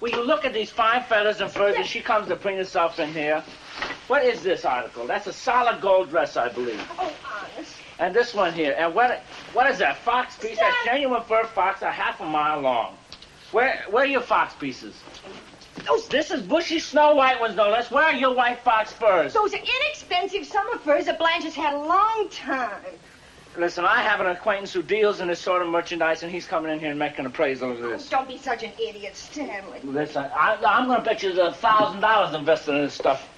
Will 0.00 0.10
you 0.10 0.24
look 0.24 0.44
at 0.44 0.52
these 0.52 0.70
fine 0.70 1.02
feathers 1.02 1.40
and 1.40 1.50
furs 1.50 1.74
and 1.76 1.86
she 1.86 2.00
comes 2.00 2.28
to 2.28 2.36
bring 2.36 2.56
herself 2.56 3.00
in 3.00 3.12
here? 3.12 3.42
What 4.06 4.24
is 4.24 4.42
this 4.42 4.64
article? 4.64 5.06
That's 5.06 5.26
a 5.26 5.32
solid 5.32 5.80
gold 5.80 6.10
dress, 6.10 6.36
I 6.36 6.48
believe. 6.48 6.80
Oh, 6.98 7.12
honest. 7.26 7.76
And 7.98 8.14
this 8.14 8.34
one 8.34 8.52
here. 8.52 8.74
And 8.78 8.94
what 8.94 9.22
what 9.52 9.70
is 9.70 9.78
that? 9.78 9.98
Fox 9.98 10.36
piece? 10.36 10.58
That's 10.58 10.76
genuine 10.84 11.22
fur 11.22 11.44
fox, 11.44 11.82
a 11.82 11.90
half 11.90 12.20
a 12.20 12.24
mile 12.24 12.60
long. 12.60 12.96
Where 13.52 13.84
where 13.90 14.04
are 14.04 14.06
your 14.06 14.22
fox 14.22 14.54
pieces? 14.54 14.94
Those, 15.86 16.08
this 16.08 16.30
is 16.30 16.42
bushy 16.42 16.78
snow 16.78 17.14
white 17.14 17.40
ones, 17.40 17.56
no 17.56 17.70
less. 17.70 17.90
Where 17.90 18.04
are 18.04 18.14
your 18.14 18.34
white 18.34 18.60
fox 18.60 18.92
furs? 18.92 19.32
Those 19.32 19.54
are 19.54 19.58
inexpensive 19.58 20.46
summer 20.46 20.78
furs 20.78 21.06
that 21.06 21.18
Blanche 21.18 21.44
has 21.44 21.54
had 21.54 21.74
a 21.74 21.78
long 21.78 22.28
time. 22.30 22.98
Listen, 23.60 23.84
I 23.84 24.00
have 24.00 24.20
an 24.20 24.26
acquaintance 24.26 24.72
who 24.72 24.82
deals 24.82 25.20
in 25.20 25.28
this 25.28 25.38
sort 25.38 25.60
of 25.60 25.68
merchandise, 25.68 26.22
and 26.22 26.32
he's 26.32 26.46
coming 26.46 26.72
in 26.72 26.80
here 26.80 26.88
and 26.88 26.98
making 26.98 27.20
an 27.20 27.26
appraisal 27.26 27.72
of 27.72 27.78
this. 27.78 28.08
Don't 28.08 28.26
be 28.26 28.38
such 28.38 28.62
an 28.62 28.72
idiot, 28.80 29.14
Stanley. 29.14 29.80
Listen, 29.84 30.24
I, 30.34 30.56
I'm 30.66 30.86
going 30.86 30.98
to 30.98 31.04
bet 31.04 31.22
you 31.22 31.34
there's 31.34 31.52
a 31.52 31.56
thousand 31.56 32.00
dollars 32.00 32.34
invested 32.34 32.74
in 32.76 32.84
this 32.84 32.94
stuff. 32.94 33.28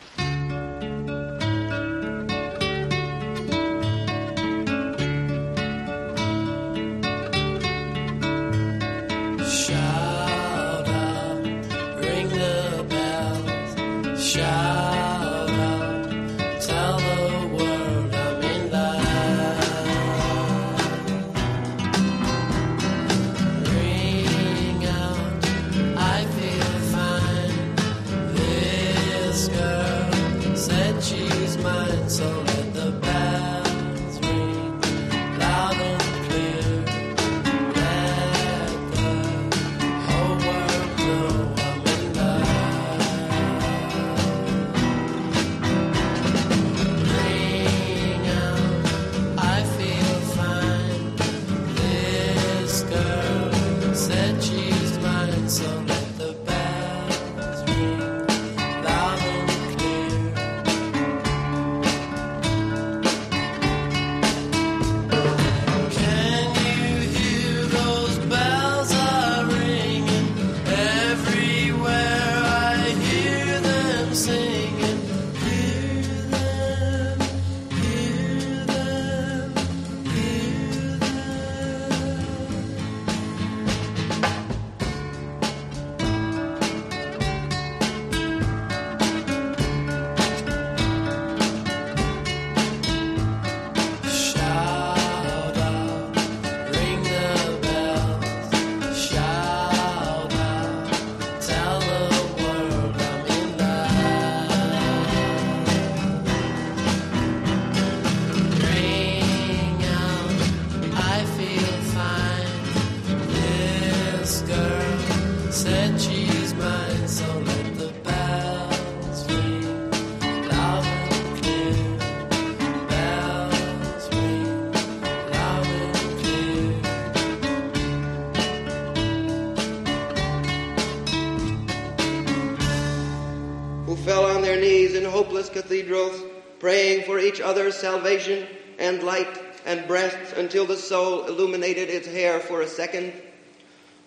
Cathedrals, 135.73 136.23
praying 136.59 137.03
for 137.05 137.19
each 137.19 137.41
other's 137.41 137.75
salvation 137.75 138.47
and 138.79 139.03
light 139.03 139.41
and 139.65 139.87
breath 139.87 140.37
until 140.37 140.67
the 140.67 140.77
soul 140.77 141.25
illuminated 141.25 141.89
its 141.89 142.07
hair 142.07 142.41
for 142.41 142.61
a 142.61 142.67
second, 142.67 143.13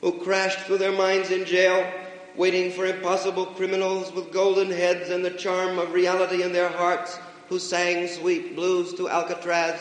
who 0.02 0.12
crashed 0.20 0.60
through 0.60 0.78
their 0.78 0.92
minds 0.92 1.32
in 1.32 1.44
jail, 1.46 1.92
waiting 2.36 2.72
for 2.72 2.86
impossible 2.86 3.48
criminals 3.48 4.14
with 4.14 4.32
golden 4.32 4.70
heads 4.70 5.10
and 5.10 5.26
the 5.26 5.32
charm 5.32 5.80
of 5.80 5.94
reality 5.94 6.44
in 6.44 6.54
their 6.54 6.70
hearts, 6.70 7.18
who 7.50 7.58
sang 7.58 8.08
sweet 8.08 8.56
blues 8.56 8.94
to 8.94 9.10
Alcatraz, 9.10 9.80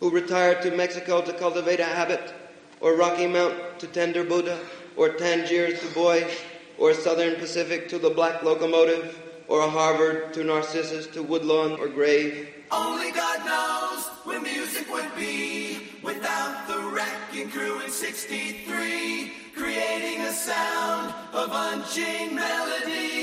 who 0.00 0.10
retired 0.10 0.62
to 0.62 0.70
Mexico 0.70 1.20
to 1.20 1.32
cultivate 1.34 1.80
a 1.80 1.84
habit, 1.84 2.32
or 2.80 2.94
Rocky 2.94 3.26
Mount 3.26 3.78
to 3.80 3.86
tender 3.88 4.24
Buddha, 4.24 4.58
or 4.96 5.10
Tangiers 5.10 5.80
to 5.80 5.86
Boys, 5.88 6.30
or 6.78 6.94
Southern 6.94 7.34
Pacific 7.34 7.88
to 7.88 7.98
the 7.98 8.10
Black 8.10 8.42
Locomotive, 8.42 9.27
or 9.48 9.62
a 9.62 9.70
Harvard 9.70 10.32
to 10.34 10.44
Narcissus 10.44 11.06
to 11.08 11.22
Woodlawn 11.22 11.72
or 11.80 11.88
Grave. 11.88 12.48
Only 12.70 13.10
God 13.12 13.46
knows 13.46 14.04
where 14.24 14.40
music 14.40 14.92
would 14.92 15.10
be 15.16 15.88
without 16.02 16.68
the 16.68 16.78
wrecking 16.94 17.50
crew 17.50 17.80
in 17.80 17.90
63, 17.90 19.32
creating 19.56 20.20
a 20.20 20.32
sound 20.32 21.14
of 21.32 21.48
unchained 21.50 22.36
melodies. 22.36 23.18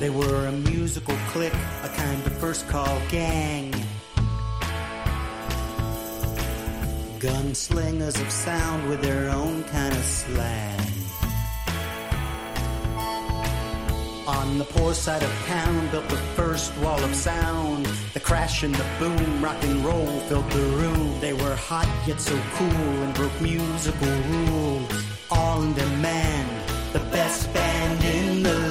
They 0.00 0.10
were 0.10 0.46
a 0.46 0.52
musical 0.52 1.16
clique, 1.28 1.54
a 1.82 1.88
kind 1.88 2.26
of 2.26 2.32
first 2.38 2.68
call 2.68 3.00
gang. 3.08 3.72
Gunslingers 7.24 8.20
of 8.20 8.30
sound 8.30 8.86
with 8.90 9.00
their 9.00 9.30
own 9.30 9.64
kind 9.64 9.94
of 9.94 10.04
slang. 10.04 10.78
On 14.26 14.58
the 14.58 14.66
poor 14.66 14.92
side 14.92 15.22
of 15.22 15.30
town, 15.46 15.88
built 15.90 16.06
the 16.10 16.18
first 16.36 16.76
wall 16.80 17.02
of 17.02 17.14
sound. 17.14 17.86
The 18.12 18.20
crash 18.20 18.62
and 18.62 18.74
the 18.74 18.84
boom, 18.98 19.42
rock 19.42 19.56
and 19.64 19.82
roll 19.82 20.20
filled 20.28 20.50
the 20.50 20.66
room. 20.76 21.18
They 21.22 21.32
were 21.32 21.56
hot 21.56 21.88
yet 22.06 22.20
so 22.20 22.38
cool 22.56 23.02
and 23.04 23.14
broke 23.14 23.40
musical 23.40 24.16
rules. 24.28 24.92
All 25.30 25.62
in 25.62 25.72
demand, 25.72 26.50
the 26.92 27.00
best 27.10 27.50
band 27.54 28.04
in 28.04 28.42
the 28.42 28.63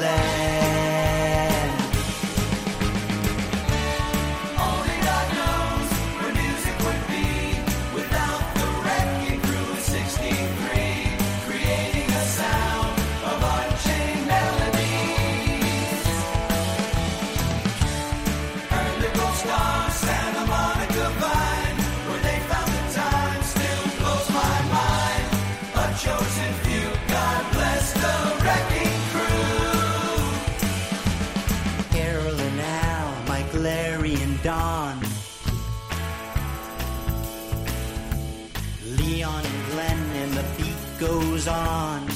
goes 41.19 41.47
on. 41.47 42.07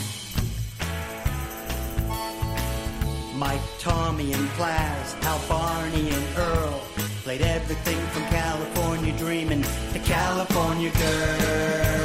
Mike, 3.36 3.62
Tommy, 3.78 4.34
and 4.34 4.48
Plas, 4.58 5.16
Al 5.22 5.40
Barney, 5.48 6.10
and 6.10 6.38
Earl 6.38 6.82
played 7.24 7.42
everything 7.42 8.00
from 8.08 8.24
California 8.24 9.16
Dreamin' 9.18 9.64
to 9.94 10.00
California 10.00 10.92
Girl. 10.92 11.97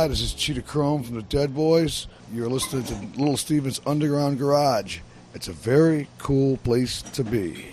Hi, 0.00 0.08
this 0.08 0.22
is 0.22 0.32
Cheetah 0.32 0.62
Chrome 0.62 1.02
from 1.02 1.16
the 1.16 1.22
Dead 1.24 1.54
Boys. 1.54 2.06
You're 2.32 2.48
listening 2.48 2.84
to 2.84 2.94
Little 3.20 3.36
Steven's 3.36 3.82
Underground 3.84 4.38
Garage. 4.38 5.00
It's 5.34 5.48
a 5.48 5.52
very 5.52 6.08
cool 6.16 6.56
place 6.56 7.02
to 7.02 7.22
be. 7.22 7.69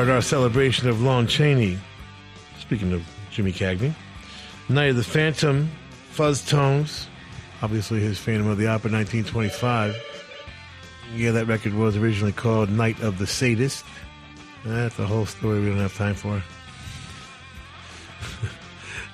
Started 0.00 0.14
our 0.14 0.22
celebration 0.22 0.88
of 0.88 1.02
Lon 1.02 1.26
Chaney. 1.26 1.76
Speaking 2.58 2.94
of 2.94 3.06
Jimmy 3.30 3.52
Cagney, 3.52 3.92
Night 4.70 4.88
of 4.88 4.96
the 4.96 5.04
Phantom, 5.04 5.70
Fuzz 6.08 6.42
Tones, 6.42 7.06
obviously 7.60 8.00
his 8.00 8.18
Phantom 8.18 8.46
of 8.46 8.56
the 8.56 8.66
Opera 8.66 8.90
1925. 8.90 9.94
Yeah, 11.14 11.32
that 11.32 11.44
record 11.48 11.74
was 11.74 11.98
originally 11.98 12.32
called 12.32 12.70
Night 12.70 12.98
of 13.02 13.18
the 13.18 13.26
Sadist. 13.26 13.84
That's 14.64 14.98
a 14.98 15.06
whole 15.06 15.26
story 15.26 15.60
we 15.60 15.66
don't 15.66 15.76
have 15.76 15.94
time 15.94 16.14
for. 16.14 16.42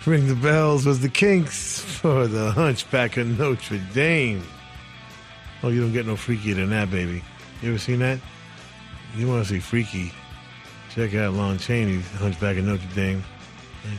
Ring 0.08 0.28
the 0.28 0.36
Bells 0.36 0.86
was 0.86 1.00
the 1.00 1.08
Kinks 1.08 1.80
for 1.80 2.28
the 2.28 2.52
Hunchback 2.52 3.16
of 3.16 3.36
Notre 3.36 3.80
Dame. 3.92 4.44
Oh, 5.64 5.68
you 5.68 5.80
don't 5.80 5.92
get 5.92 6.06
no 6.06 6.14
freakier 6.14 6.54
than 6.54 6.70
that, 6.70 6.92
baby. 6.92 7.24
You 7.60 7.70
ever 7.70 7.78
seen 7.78 7.98
that? 7.98 8.20
You 9.16 9.26
want 9.26 9.44
to 9.44 9.52
see 9.52 9.58
freaky? 9.58 10.12
Check 10.96 11.14
out 11.14 11.34
Lon 11.34 11.58
Chaney's 11.58 12.10
Hunchback 12.12 12.56
of 12.56 12.64
Notre 12.64 12.88
Dame, 12.94 13.22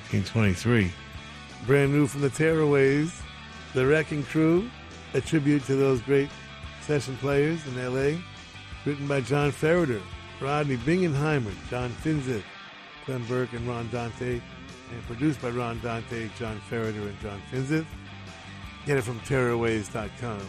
1923. 0.10 0.91
Brand 1.68 1.93
new 1.93 2.08
from 2.08 2.22
the 2.22 2.30
Tearaways, 2.32 3.22
The 3.76 3.86
Wrecking 3.86 4.24
Crew, 4.24 4.68
a 5.14 5.22
tribute 5.22 5.64
to 5.66 5.76
those 5.76 6.02
great 6.02 6.28
session 6.82 7.16
players 7.18 7.64
in 7.68 7.78
L.A. 7.78 8.20
Written 8.84 9.08
by 9.08 9.22
John 9.22 9.52
Ferriter, 9.52 10.02
Rodney 10.41 10.78
Bingenheimer, 10.78 11.54
John 11.70 11.91
Finzith, 12.04 12.41
Clem 13.06 13.24
Burke, 13.26 13.54
and 13.54 13.68
Ron 13.68 13.88
Dante, 13.91 14.41
and 14.91 15.04
produced 15.06 15.39
by 15.39 15.52
Ron 15.52 15.80
Dante, 15.82 16.32
John 16.39 16.60
Ferriter, 16.68 17.08
and 17.08 17.20
John 17.20 17.39
Finzith. 17.52 17.86
Get 18.88 18.98
it 18.98 19.04
from 19.04 19.20
Tearaways.com. 19.20 20.41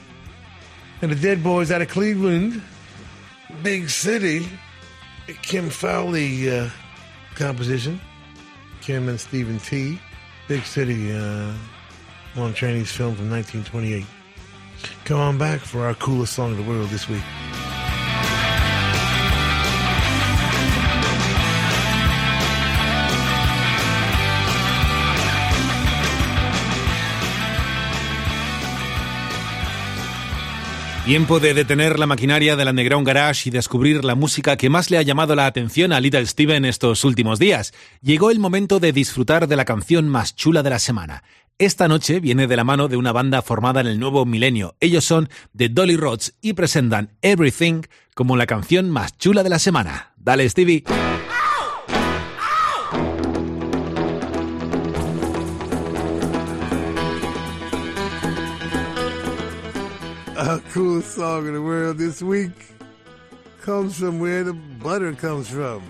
And 1.02 1.12
the 1.12 1.16
Dead 1.16 1.44
Boys 1.44 1.70
out 1.70 1.82
of 1.82 1.90
Cleveland, 1.90 2.62
Big 3.62 3.90
City, 3.90 4.48
Kim 5.42 5.70
Fowley 5.70 6.50
uh, 6.50 6.68
composition. 7.34 8.00
Kim 8.80 9.08
and 9.08 9.20
Stephen 9.20 9.58
T. 9.58 10.00
Big 10.48 10.64
City, 10.64 11.12
uh, 11.12 11.52
Lon 12.36 12.54
Chaney's 12.54 12.90
film 12.90 13.14
from 13.14 13.30
1928. 13.30 14.06
Come 15.04 15.20
on 15.20 15.36
back 15.36 15.60
for 15.60 15.84
our 15.84 15.94
coolest 15.94 16.32
song 16.32 16.52
of 16.52 16.56
the 16.56 16.62
world 16.62 16.88
this 16.88 17.06
week. 17.08 17.22
Tiempo 31.08 31.40
de 31.40 31.54
detener 31.54 31.98
la 31.98 32.04
maquinaria 32.04 32.54
del 32.54 32.68
Underground 32.68 33.06
Garage 33.06 33.48
y 33.48 33.50
descubrir 33.50 34.04
la 34.04 34.14
música 34.14 34.58
que 34.58 34.68
más 34.68 34.90
le 34.90 34.98
ha 34.98 35.02
llamado 35.02 35.34
la 35.34 35.46
atención 35.46 35.94
a 35.94 36.00
Little 36.00 36.26
Steven 36.26 36.66
estos 36.66 37.02
últimos 37.02 37.38
días. 37.38 37.72
Llegó 38.02 38.30
el 38.30 38.38
momento 38.38 38.78
de 38.78 38.92
disfrutar 38.92 39.48
de 39.48 39.56
la 39.56 39.64
canción 39.64 40.06
más 40.06 40.36
chula 40.36 40.62
de 40.62 40.68
la 40.68 40.78
semana. 40.78 41.24
Esta 41.56 41.88
noche 41.88 42.20
viene 42.20 42.46
de 42.46 42.56
la 42.56 42.64
mano 42.64 42.88
de 42.88 42.98
una 42.98 43.12
banda 43.12 43.40
formada 43.40 43.80
en 43.80 43.86
el 43.86 43.98
nuevo 43.98 44.26
milenio. 44.26 44.76
Ellos 44.80 45.06
son 45.06 45.30
The 45.56 45.70
Dolly 45.70 45.96
Rods 45.96 46.34
y 46.42 46.52
presentan 46.52 47.16
Everything 47.22 47.84
como 48.14 48.36
la 48.36 48.44
canción 48.44 48.90
más 48.90 49.16
chula 49.16 49.42
de 49.42 49.48
la 49.48 49.58
semana. 49.58 50.12
Dale, 50.18 50.46
Stevie. 50.46 50.84
Our 60.38 60.60
coolest 60.72 61.16
song 61.16 61.48
in 61.48 61.54
the 61.54 61.60
world 61.60 61.98
this 61.98 62.22
week 62.22 62.52
comes 63.60 63.98
from 63.98 64.20
where 64.20 64.44
the 64.44 64.52
butter 64.52 65.12
comes 65.12 65.48
from. 65.50 65.82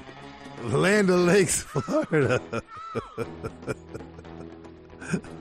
Land 0.63 1.11
Lakes, 1.11 1.61
Florida. 1.65 2.41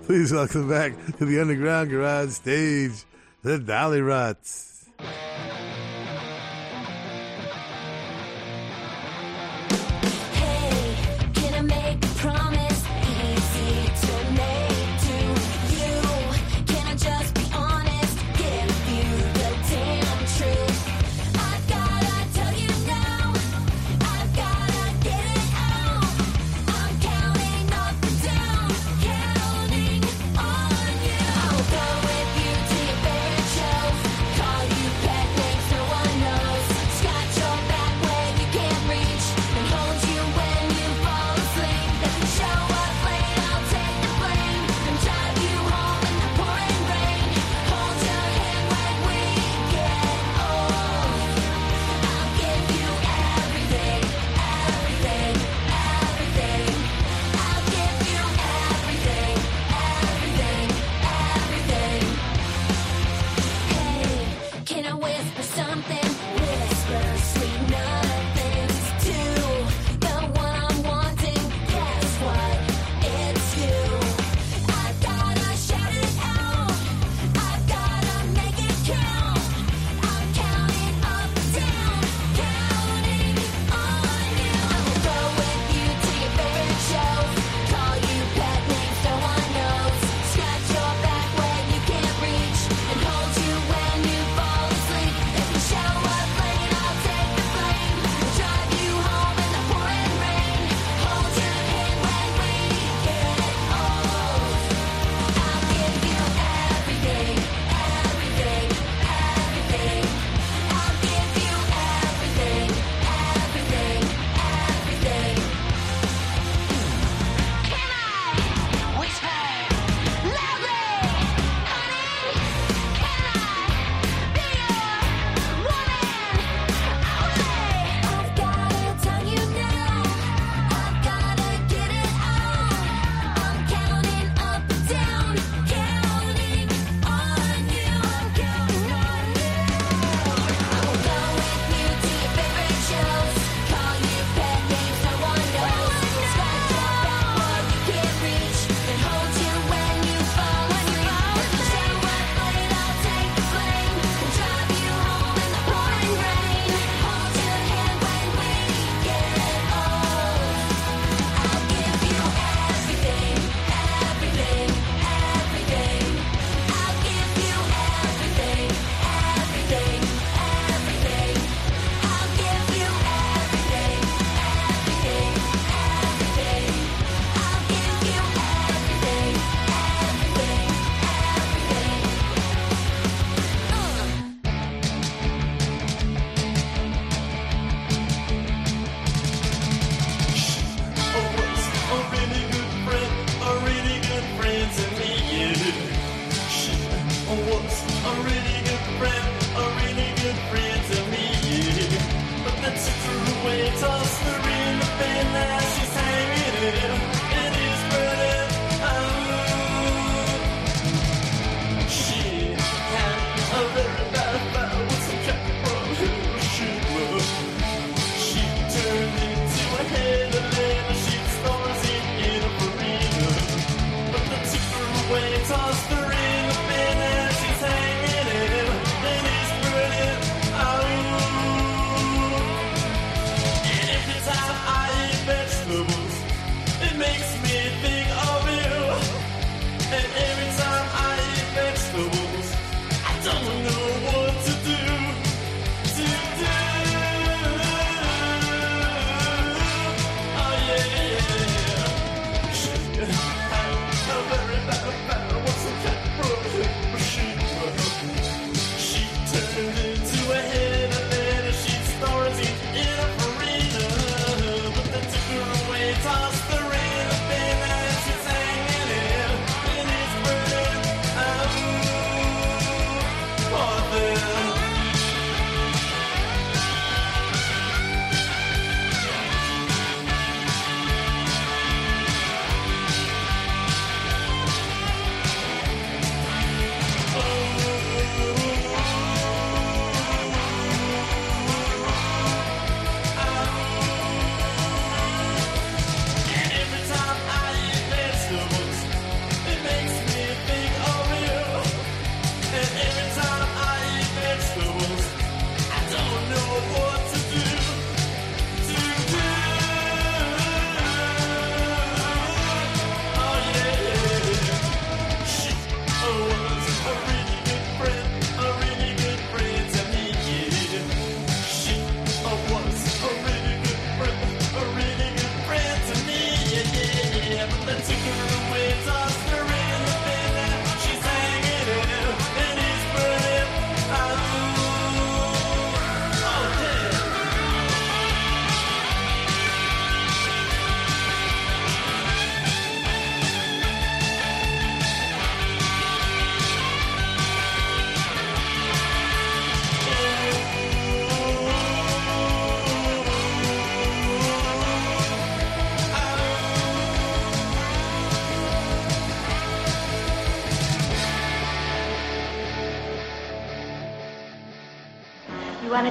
Please 0.03 0.33
welcome 0.33 0.67
back 0.67 0.91
to 1.19 1.25
the 1.25 1.39
Underground 1.39 1.89
Garage 1.89 2.31
stage, 2.31 3.05
the 3.43 3.57
Dollyrots. 3.57 4.89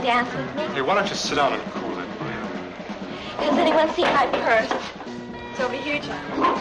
Dance 0.07 0.33
with 0.37 0.55
me? 0.55 0.63
Hey, 0.73 0.83
why 0.83 0.95
don't 0.95 1.09
you 1.09 1.17
sit 1.17 1.35
down 1.35 1.53
and 1.53 1.63
cool 1.73 1.99
it? 1.99 2.07
Has 3.43 3.59
anyone 3.59 3.91
seen 3.91 4.07
my 4.07 4.27
purse? 4.27 4.71
It's 5.51 5.59
over 5.59 5.75
here, 5.75 6.01
John. 6.01 6.61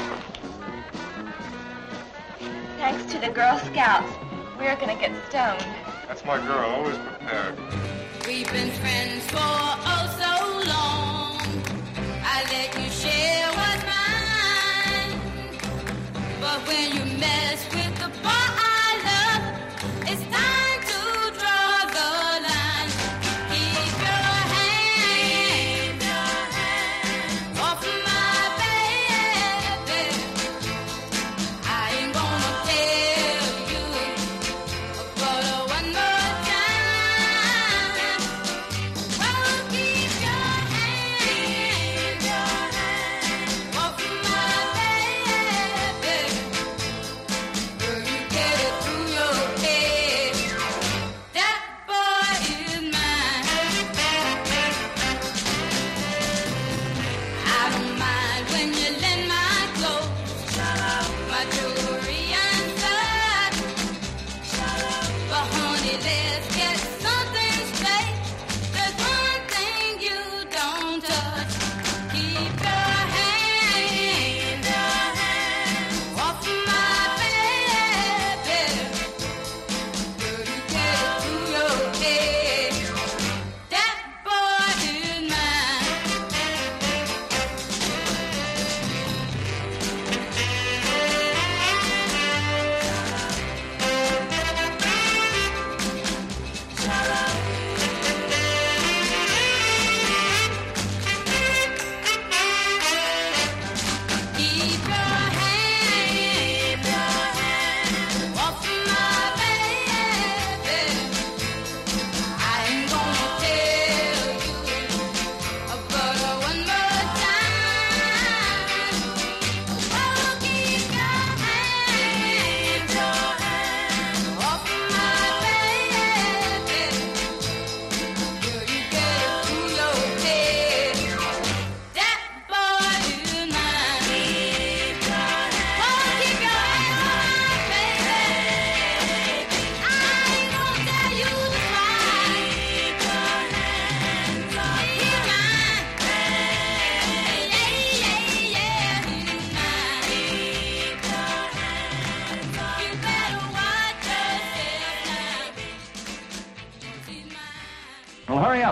Thanks 2.80 3.06
to 3.14 3.20
the 3.20 3.30
Girl 3.30 3.60
Scouts, 3.60 4.12
we're 4.58 4.76
gonna 4.78 4.96
get 4.96 5.12
stoned. 5.30 5.64
That's 6.08 6.26
my 6.26 6.40
girl, 6.40 6.72
always 6.72 6.98
prepared. 6.98 7.56
We've 8.26 8.52
been 8.52 8.72
friends 8.82 9.24
for 9.30 9.38
oh 9.40 10.06
so 10.18 10.34
long. 10.74 11.38
I 12.26 12.42
let 12.50 12.74
you 12.82 12.90
share 12.90 13.48
what's 13.60 13.84
mine. 13.94 15.20
But 16.42 16.68
when 16.68 16.96
you 16.96 17.20
mess 17.20 17.64
with 17.76 17.85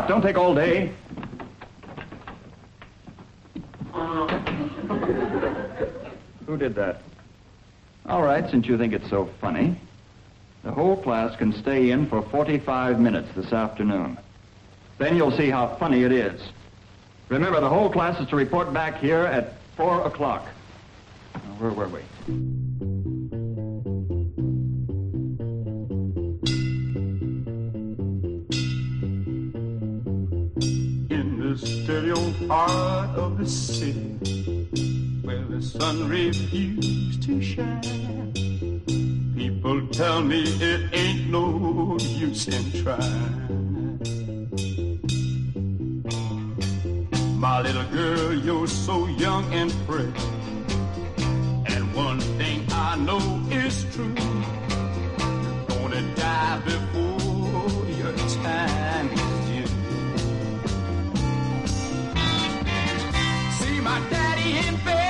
up. 0.04 0.10
Don't 0.10 0.22
take 0.22 0.38
all 0.38 0.54
day. 0.54 0.92
Who 6.46 6.58
did 6.58 6.76
that? 6.76 7.02
All 8.06 8.22
right, 8.22 8.50
since 8.50 8.68
you 8.68 8.78
think 8.78 8.94
it's 8.94 9.10
so 9.10 9.30
funny, 9.40 9.80
the 10.64 10.72
whole 10.72 11.02
class 11.02 11.36
can 11.38 11.54
stay 11.54 11.92
in 11.92 12.08
for 12.08 12.22
45 12.22 13.00
minutes 13.00 13.30
this 13.36 13.54
afternoon. 13.54 14.18
Then 14.98 15.16
you'll 15.16 15.36
see 15.36 15.50
how 15.50 15.76
funny 15.78 16.04
it 16.04 16.12
is. 16.12 16.42
Remember, 17.30 17.60
the 17.62 17.70
whole 17.70 17.90
class 17.90 18.20
is 18.20 18.28
to 18.30 18.36
report 18.36 18.74
back 18.74 19.00
here 19.00 19.26
at 19.26 19.54
4 19.78 20.06
o'clock. 20.06 20.48
Where 21.58 21.72
were 21.72 21.88
we? 21.88 22.63
Part 32.48 33.10
of 33.18 33.38
the 33.38 33.46
city 33.46 34.18
where 35.22 35.44
the 35.46 35.62
sun 35.62 36.08
refused 36.10 37.24
to 37.24 37.42
shine. 37.42 38.72
People 39.36 39.88
tell 39.88 40.22
me 40.22 40.44
it 40.44 40.90
ain't 40.94 41.30
no 41.30 41.98
use 42.00 42.48
in 42.48 42.84
trying. 42.84 44.00
My 47.40 47.62
little 47.62 47.86
girl, 47.92 48.34
you're 48.34 48.68
so 48.68 49.08
young 49.08 49.46
and 49.54 49.72
pretty. 49.88 50.14
And 51.74 51.94
one 51.94 52.20
thing 52.40 52.66
I 52.72 52.96
know 52.98 53.22
is 53.52 53.86
true. 53.94 54.16
You're 54.16 55.66
gonna 55.68 56.16
die 56.16 56.62
before 56.66 57.90
your 58.00 58.14
time 58.44 58.83
my 64.46 65.03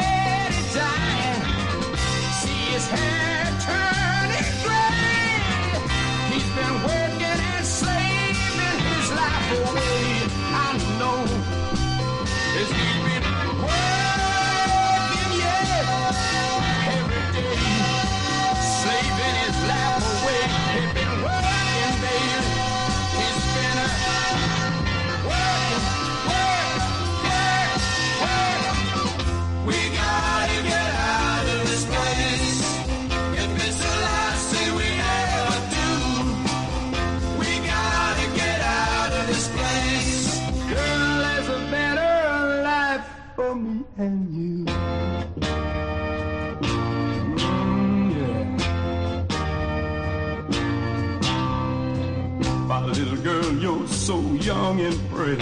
and. 54.79 55.41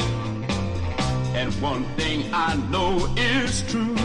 And 1.34 1.54
one 1.62 1.86
thing 1.96 2.24
I 2.34 2.56
know 2.70 3.08
is 3.16 3.62
true. 3.72 3.96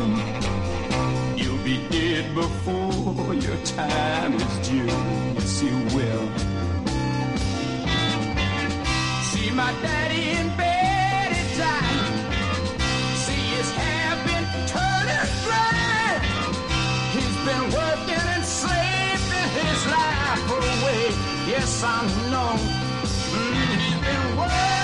You'll 1.36 1.64
be 1.64 1.78
dead 1.90 2.34
before 2.34 3.34
your 3.34 3.56
time 3.64 4.34
is 4.34 4.68
due. 4.68 4.86
Yes, 4.86 5.62
you 5.62 5.76
will. 5.96 6.26
See 9.30 9.50
my 9.50 9.72
daddy 9.82 10.30
in 10.38 10.48
bed 10.56 11.30
time. 11.58 12.06
See 13.24 13.44
his 13.56 13.70
hair 13.72 14.10
been 14.26 14.46
turning 14.72 15.28
gray. 15.44 16.20
He's 17.14 17.36
been 17.48 17.64
working 17.78 18.26
and 18.34 18.44
his 19.60 19.80
life 19.96 20.50
away. 20.50 21.04
Yes, 21.52 21.82
I 21.84 22.02
know. 22.30 22.54
Mm, 23.36 23.76
he's 23.80 24.00
been 24.06 24.36
working, 24.38 24.75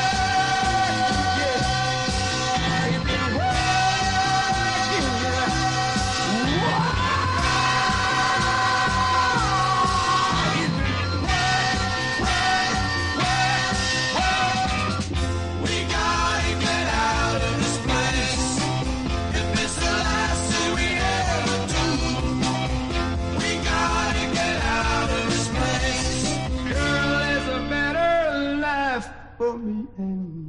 for 29.97 30.41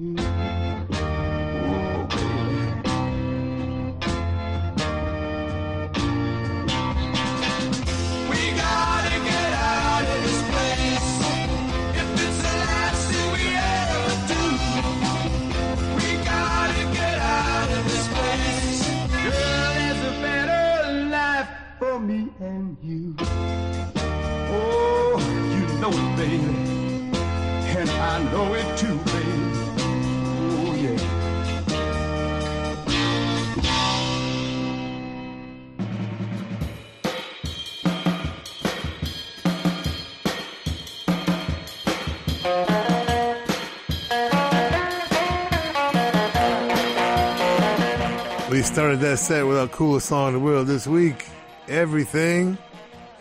started 48.94 49.10
that 49.10 49.18
set 49.18 49.48
with 49.48 49.58
our 49.58 49.68
coolest 49.70 50.08
song 50.08 50.28
in 50.28 50.34
the 50.34 50.40
world 50.40 50.68
this 50.68 50.86
week, 50.86 51.26
Everything, 51.68 52.56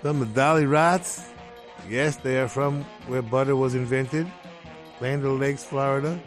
from 0.03 0.21
the 0.21 0.27
Dollyrots. 0.27 1.27
Yes, 1.89 2.17
they 2.17 2.39
are 2.41 2.49
from 2.49 2.83
where 3.07 3.23
butter 3.23 3.57
was 3.57 3.75
invented, 3.75 4.31
Land 5.01 5.25
Lakes, 5.41 5.65
Florida. 5.65 6.21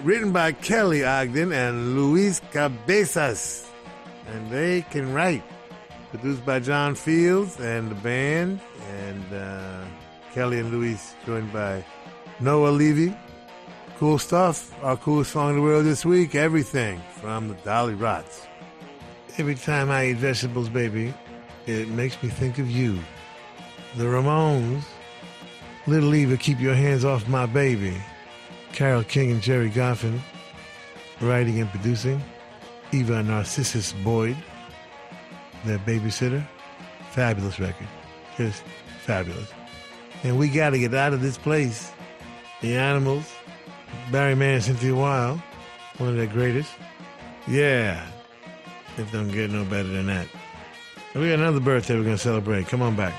Written 0.00 0.32
by 0.32 0.50
Kelly 0.50 1.04
Ogden 1.04 1.52
and 1.52 1.94
Luis 1.94 2.40
Cabezas. 2.50 3.70
And 4.26 4.50
they 4.50 4.82
can 4.90 5.12
write. 5.12 5.44
Produced 6.10 6.44
by 6.44 6.58
John 6.58 6.96
Fields 6.96 7.60
and 7.60 7.88
the 7.88 7.94
band, 7.94 8.60
and 8.88 9.32
uh, 9.32 9.84
Kelly 10.34 10.58
and 10.58 10.72
Luis 10.72 11.14
joined 11.24 11.52
by 11.52 11.84
Noah 12.40 12.70
Levy. 12.70 13.14
Cool 13.98 14.18
stuff. 14.18 14.74
Our 14.82 14.96
coolest 14.96 15.30
song 15.30 15.50
in 15.50 15.56
the 15.56 15.62
world 15.62 15.84
this 15.84 16.04
week, 16.04 16.34
Everything, 16.34 17.00
from 17.20 17.46
the 17.46 17.54
Dollyrots. 17.54 18.48
Every 19.38 19.54
time 19.54 19.90
I 19.90 20.08
eat 20.08 20.18
vegetables, 20.18 20.68
baby, 20.68 21.14
it 21.66 21.88
makes 21.88 22.22
me 22.22 22.28
think 22.28 22.58
of 22.58 22.70
you. 22.70 22.98
The 23.96 24.04
Ramones. 24.04 24.84
Little 25.86 26.14
Eva, 26.14 26.36
keep 26.36 26.60
your 26.60 26.74
hands 26.74 27.04
off 27.04 27.26
my 27.28 27.46
baby. 27.46 27.96
Carole 28.72 29.04
King 29.04 29.30
and 29.30 29.40
Gerry 29.40 29.70
Goffin. 29.70 30.20
Writing 31.20 31.60
and 31.60 31.70
producing. 31.70 32.22
Eva 32.92 33.22
Narcissus 33.22 33.94
Boyd. 34.04 34.36
Their 35.64 35.78
babysitter. 35.78 36.46
Fabulous 37.10 37.58
record. 37.58 37.88
Just 38.36 38.62
fabulous. 39.04 39.50
And 40.24 40.38
we 40.38 40.48
got 40.48 40.70
to 40.70 40.78
get 40.78 40.92
out 40.92 41.14
of 41.14 41.22
this 41.22 41.38
place. 41.38 41.90
The 42.60 42.76
Animals. 42.76 43.32
Barry 44.10 44.34
Mann 44.34 44.60
Cynthia. 44.60 44.94
One 44.94 46.08
of 46.08 46.16
their 46.16 46.26
greatest. 46.26 46.70
Yeah. 47.48 48.06
It 48.98 49.10
don't 49.10 49.30
get 49.30 49.50
no 49.50 49.64
better 49.64 49.88
than 49.88 50.06
that. 50.06 50.28
We 51.14 51.28
got 51.28 51.38
another 51.38 51.60
birthday 51.60 51.96
we're 51.96 52.04
going 52.04 52.16
to 52.16 52.22
celebrate. 52.22 52.68
Come 52.68 52.82
on 52.82 52.96
back. 52.96 53.14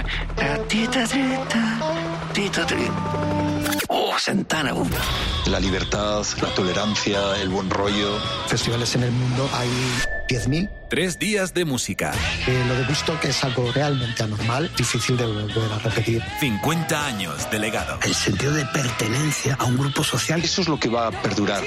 Eh, 0.00 0.64
tita, 0.68 1.06
tita, 1.06 1.78
tita, 2.32 2.66
tita. 2.66 2.92
Oh, 3.88 4.18
Santana. 4.18 4.74
uh. 4.74 4.86
La 5.46 5.60
libertad, 5.60 6.24
la 6.40 6.48
tolerancia, 6.54 7.36
el 7.40 7.48
buen 7.48 7.68
rollo. 7.70 8.18
Festivales 8.48 8.94
en 8.94 9.04
el 9.04 9.12
mundo 9.12 9.48
hay 9.52 9.68
10.000. 10.28 10.70
Tres 10.88 11.18
días 11.18 11.52
de 11.54 11.64
música. 11.64 12.12
Eh, 12.46 12.64
lo 12.66 12.74
de 12.74 12.84
Bustock 12.84 13.24
es 13.24 13.44
algo 13.44 13.70
realmente 13.72 14.22
anormal, 14.22 14.70
difícil 14.76 15.16
de 15.16 15.26
volver 15.26 15.72
a 15.72 15.78
repetir. 15.78 16.22
50 16.40 17.06
años 17.06 17.50
de 17.50 17.58
legado. 17.58 17.98
El 18.02 18.14
sentido 18.14 18.52
de 18.52 18.64
pertenencia 18.66 19.56
a 19.58 19.64
un 19.64 19.76
grupo 19.76 20.02
social. 20.02 20.40
Eso 20.42 20.62
es 20.62 20.68
lo 20.68 20.78
que 20.78 20.88
va 20.88 21.08
a 21.08 21.10
perdurar. 21.10 21.62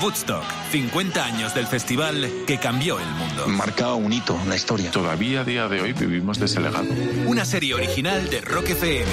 Woodstock, 0.00 0.44
50 0.70 1.24
años 1.24 1.54
del 1.54 1.66
festival 1.66 2.30
que 2.46 2.58
cambió 2.58 2.98
el 2.98 3.08
mundo. 3.08 3.46
Marca 3.48 3.94
un 3.94 4.12
hito 4.12 4.38
en 4.42 4.48
la 4.48 4.56
historia. 4.56 4.90
Todavía 4.90 5.40
a 5.40 5.44
día 5.44 5.68
de 5.68 5.80
hoy 5.80 5.92
vivimos 5.92 6.38
de 6.38 6.46
ese 6.46 6.60
legado. 6.60 6.86
Una 7.26 7.44
serie 7.44 7.74
original 7.74 8.28
de 8.28 8.40
Rock 8.40 8.70
FM. 8.70 9.10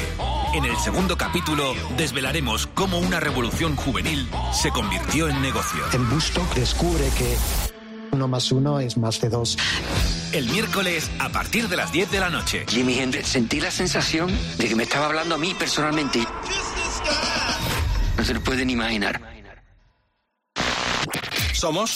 En 0.55 0.65
el 0.65 0.75
segundo 0.77 1.17
capítulo 1.17 1.73
desvelaremos 1.97 2.67
cómo 2.67 2.99
una 2.99 3.19
revolución 3.19 3.75
juvenil 3.75 4.27
se 4.51 4.71
convirtió 4.71 5.27
en 5.29 5.41
negocio. 5.41 5.81
En 5.93 6.09
Bustock 6.09 6.53
descubre 6.53 7.09
que 7.17 7.35
uno 8.11 8.27
más 8.27 8.51
uno 8.51 8.79
es 8.79 8.97
más 8.97 9.19
de 9.21 9.29
dos. 9.29 9.57
El 10.31 10.49
miércoles 10.49 11.09
a 11.19 11.29
partir 11.29 11.67
de 11.69 11.77
las 11.77 11.91
10 11.91 12.11
de 12.11 12.19
la 12.19 12.29
noche. 12.29 12.65
Jimi 12.67 12.99
Hendrix, 12.99 13.29
sentí 13.29 13.59
la 13.59 13.71
sensación 13.71 14.31
de 14.57 14.67
que 14.67 14.75
me 14.75 14.83
estaba 14.83 15.07
hablando 15.07 15.35
a 15.35 15.37
mí 15.37 15.55
personalmente. 15.57 16.23
No 18.17 18.23
se 18.23 18.33
lo 18.33 18.41
pueden 18.41 18.69
imaginar. 18.69 19.32
Somos 21.63 21.95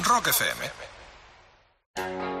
Rock 0.00 0.26
FM. 0.26 2.33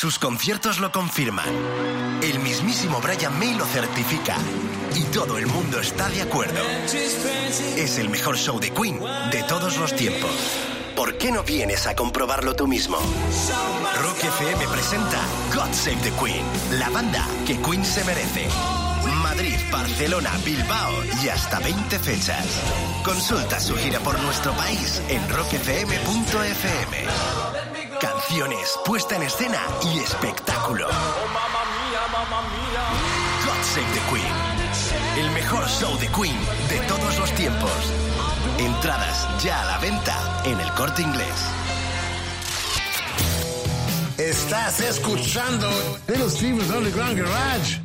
Sus 0.00 0.18
conciertos 0.18 0.80
lo 0.80 0.90
confirman. 0.90 1.44
El 2.22 2.38
mismísimo 2.38 3.02
Brian 3.02 3.38
May 3.38 3.52
lo 3.52 3.66
certifica. 3.66 4.34
Y 4.94 5.02
todo 5.12 5.36
el 5.36 5.46
mundo 5.46 5.78
está 5.78 6.08
de 6.08 6.22
acuerdo. 6.22 6.58
Es 7.76 7.98
el 7.98 8.08
mejor 8.08 8.38
show 8.38 8.58
de 8.58 8.70
Queen 8.70 8.98
de 9.30 9.42
todos 9.42 9.76
los 9.76 9.94
tiempos. 9.94 10.30
¿Por 10.96 11.18
qué 11.18 11.30
no 11.30 11.42
vienes 11.42 11.86
a 11.86 11.94
comprobarlo 11.94 12.56
tú 12.56 12.66
mismo? 12.66 12.96
Rock 12.96 14.24
FM 14.24 14.68
presenta 14.68 15.18
God 15.54 15.74
Save 15.74 15.96
the 15.96 16.12
Queen, 16.12 16.46
la 16.78 16.88
banda 16.88 17.28
que 17.46 17.60
Queen 17.60 17.84
se 17.84 18.02
merece. 18.04 18.48
Madrid, 19.22 19.58
Barcelona, 19.70 20.32
Bilbao 20.42 20.94
y 21.22 21.28
hasta 21.28 21.58
20 21.58 21.98
fechas. 21.98 22.46
Consulta 23.04 23.60
su 23.60 23.76
gira 23.76 24.00
por 24.00 24.18
nuestro 24.20 24.52
país 24.52 25.02
en 25.10 25.28
rockfm.fm. 25.28 27.59
Canciones, 28.30 28.78
puesta 28.86 29.16
en 29.16 29.22
escena 29.24 29.58
y 29.92 29.98
espectáculo. 29.98 30.86
God 30.86 30.92
Save 33.64 33.86
the 33.92 34.00
Queen. 34.08 34.32
El 35.18 35.32
mejor 35.32 35.66
show 35.66 35.98
de 35.98 36.06
Queen 36.06 36.38
de 36.68 36.78
todos 36.86 37.18
los 37.18 37.34
tiempos. 37.34 37.72
Entradas 38.56 39.26
ya 39.42 39.60
a 39.62 39.66
la 39.72 39.78
venta 39.78 40.42
en 40.44 40.60
el 40.60 40.70
corte 40.74 41.02
inglés. 41.02 41.26
Estás 44.16 44.78
escuchando 44.78 45.68
Little 46.06 46.30
Steven's 46.30 46.70
Underground 46.70 47.18
Garage 47.18 47.80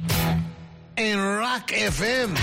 en 0.96 1.40
Rock 1.40 1.72
FM. 1.72 2.36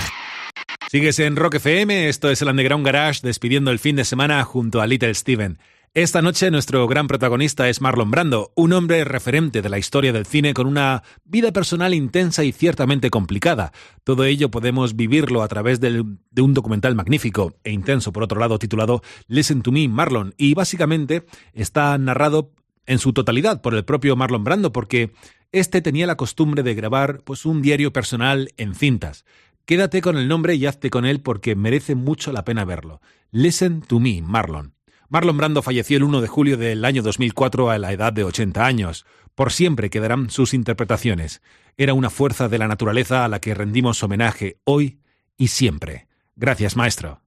Sigues 0.91 1.21
en 1.21 1.37
Rock 1.37 1.55
FM, 1.55 2.09
esto 2.09 2.33
es 2.33 2.43
el 2.43 2.49
Underground 2.49 2.85
Garage 2.85 3.21
despidiendo 3.23 3.71
el 3.71 3.79
fin 3.79 3.95
de 3.95 4.05
semana 4.05 4.43
junto 4.43 4.81
a 4.81 4.89
Little 4.89 5.15
Steven. 5.15 5.61
Esta 5.95 6.23
noche 6.23 6.51
nuestro 6.51 6.89
gran 6.89 7.07
protagonista 7.07 7.69
es 7.69 7.83
Marlon 7.83 8.11
Brando, 8.11 8.51
un 8.57 8.73
hombre 8.73 9.05
referente 9.05 9.61
de 9.61 9.69
la 9.69 9.79
historia 9.79 10.11
del 10.11 10.25
cine 10.25 10.55
con 10.55 10.67
una 10.67 11.03
vida 11.27 11.53
personal 11.53 11.93
intensa 11.93 12.45
y 12.45 12.53
ciertamente 12.53 13.11
complicada. 13.11 13.73
Todo 14.03 14.25
ello 14.25 14.51
podemos 14.51 14.97
vivirlo 14.97 15.43
a 15.43 15.49
través 15.49 15.81
de 15.81 16.01
un 16.01 16.55
documental 16.55 16.95
magnífico 16.95 17.59
e 17.63 17.73
intenso, 17.73 18.11
por 18.11 18.23
otro 18.23 18.41
lado, 18.41 18.59
titulado 18.59 19.03
Listen 19.27 19.61
to 19.61 19.71
Me, 19.71 19.87
Marlon, 19.87 20.33
y 20.39 20.55
básicamente 20.55 21.27
está 21.53 21.99
narrado 21.99 22.55
en 22.87 22.99
su 22.99 23.13
totalidad 23.13 23.61
por 23.61 23.75
el 23.75 23.85
propio 23.85 24.17
Marlon 24.17 24.45
Brando, 24.45 24.73
porque 24.73 25.13
este 25.53 25.83
tenía 25.83 26.07
la 26.07 26.17
costumbre 26.17 26.63
de 26.63 26.75
grabar 26.75 27.21
pues 27.23 27.45
un 27.45 27.61
diario 27.61 27.93
personal 27.93 28.55
en 28.57 28.75
cintas. 28.75 29.27
Quédate 29.67 30.01
con 30.01 30.17
el 30.17 30.27
nombre 30.27 30.55
y 30.55 30.65
hazte 30.65 30.89
con 30.89 31.05
él 31.05 31.21
porque 31.21 31.55
merece 31.55 31.95
mucho 31.97 32.33
la 32.33 32.47
pena 32.47 32.65
verlo. 32.65 33.03
Listen 33.31 33.83
to 33.83 34.01
me, 34.01 34.23
Marlon. 34.23 34.73
Marlon 35.13 35.37
Brando 35.37 35.61
falleció 35.61 35.99
el 35.99 36.05
1 36.05 36.23
de 36.23 36.27
julio 36.27 36.57
del 36.57 36.87
año 36.87 37.03
2004 37.03 37.69
a 37.69 37.77
la 37.77 37.93
edad 37.93 38.15
de 38.15 38.25
80 38.25 38.65
años. 38.65 39.05
Por 39.35 39.53
siempre 39.53 39.91
quedarán 39.91 40.31
sus 40.31 40.55
interpretaciones. 40.55 41.43
Era 41.77 41.93
una 41.93 42.09
fuerza 42.09 42.49
de 42.49 42.57
la 42.57 42.67
naturaleza 42.67 43.23
a 43.23 43.29
la 43.29 43.39
que 43.39 43.53
rendimos 43.53 44.03
homenaje 44.03 44.57
hoy 44.65 45.01
y 45.37 45.49
siempre. 45.49 46.07
Gracias, 46.35 46.79
maestro. 46.79 47.21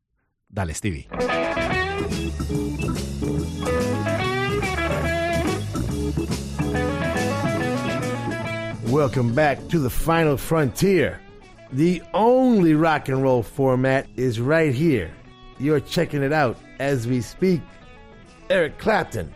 Dale, 0.50 0.74
Stevie. 0.74 1.08
Welcome 8.88 9.36
back 9.36 9.60
to 9.68 9.80
the 9.80 9.92
final 9.92 10.40
frontier. 10.40 11.20
The 11.72 12.02
only 12.14 12.74
rock 12.74 13.10
and 13.10 13.22
roll 13.22 13.44
format 13.44 14.08
is 14.18 14.40
right 14.40 14.74
here. 14.74 15.12
You're 15.60 15.82
checking 15.82 16.24
it 16.24 16.34
out 16.34 16.58
as 16.80 17.08
we 17.08 17.22
speak. 17.22 17.62
Eric 18.50 18.78
Clapton. 18.78 19.34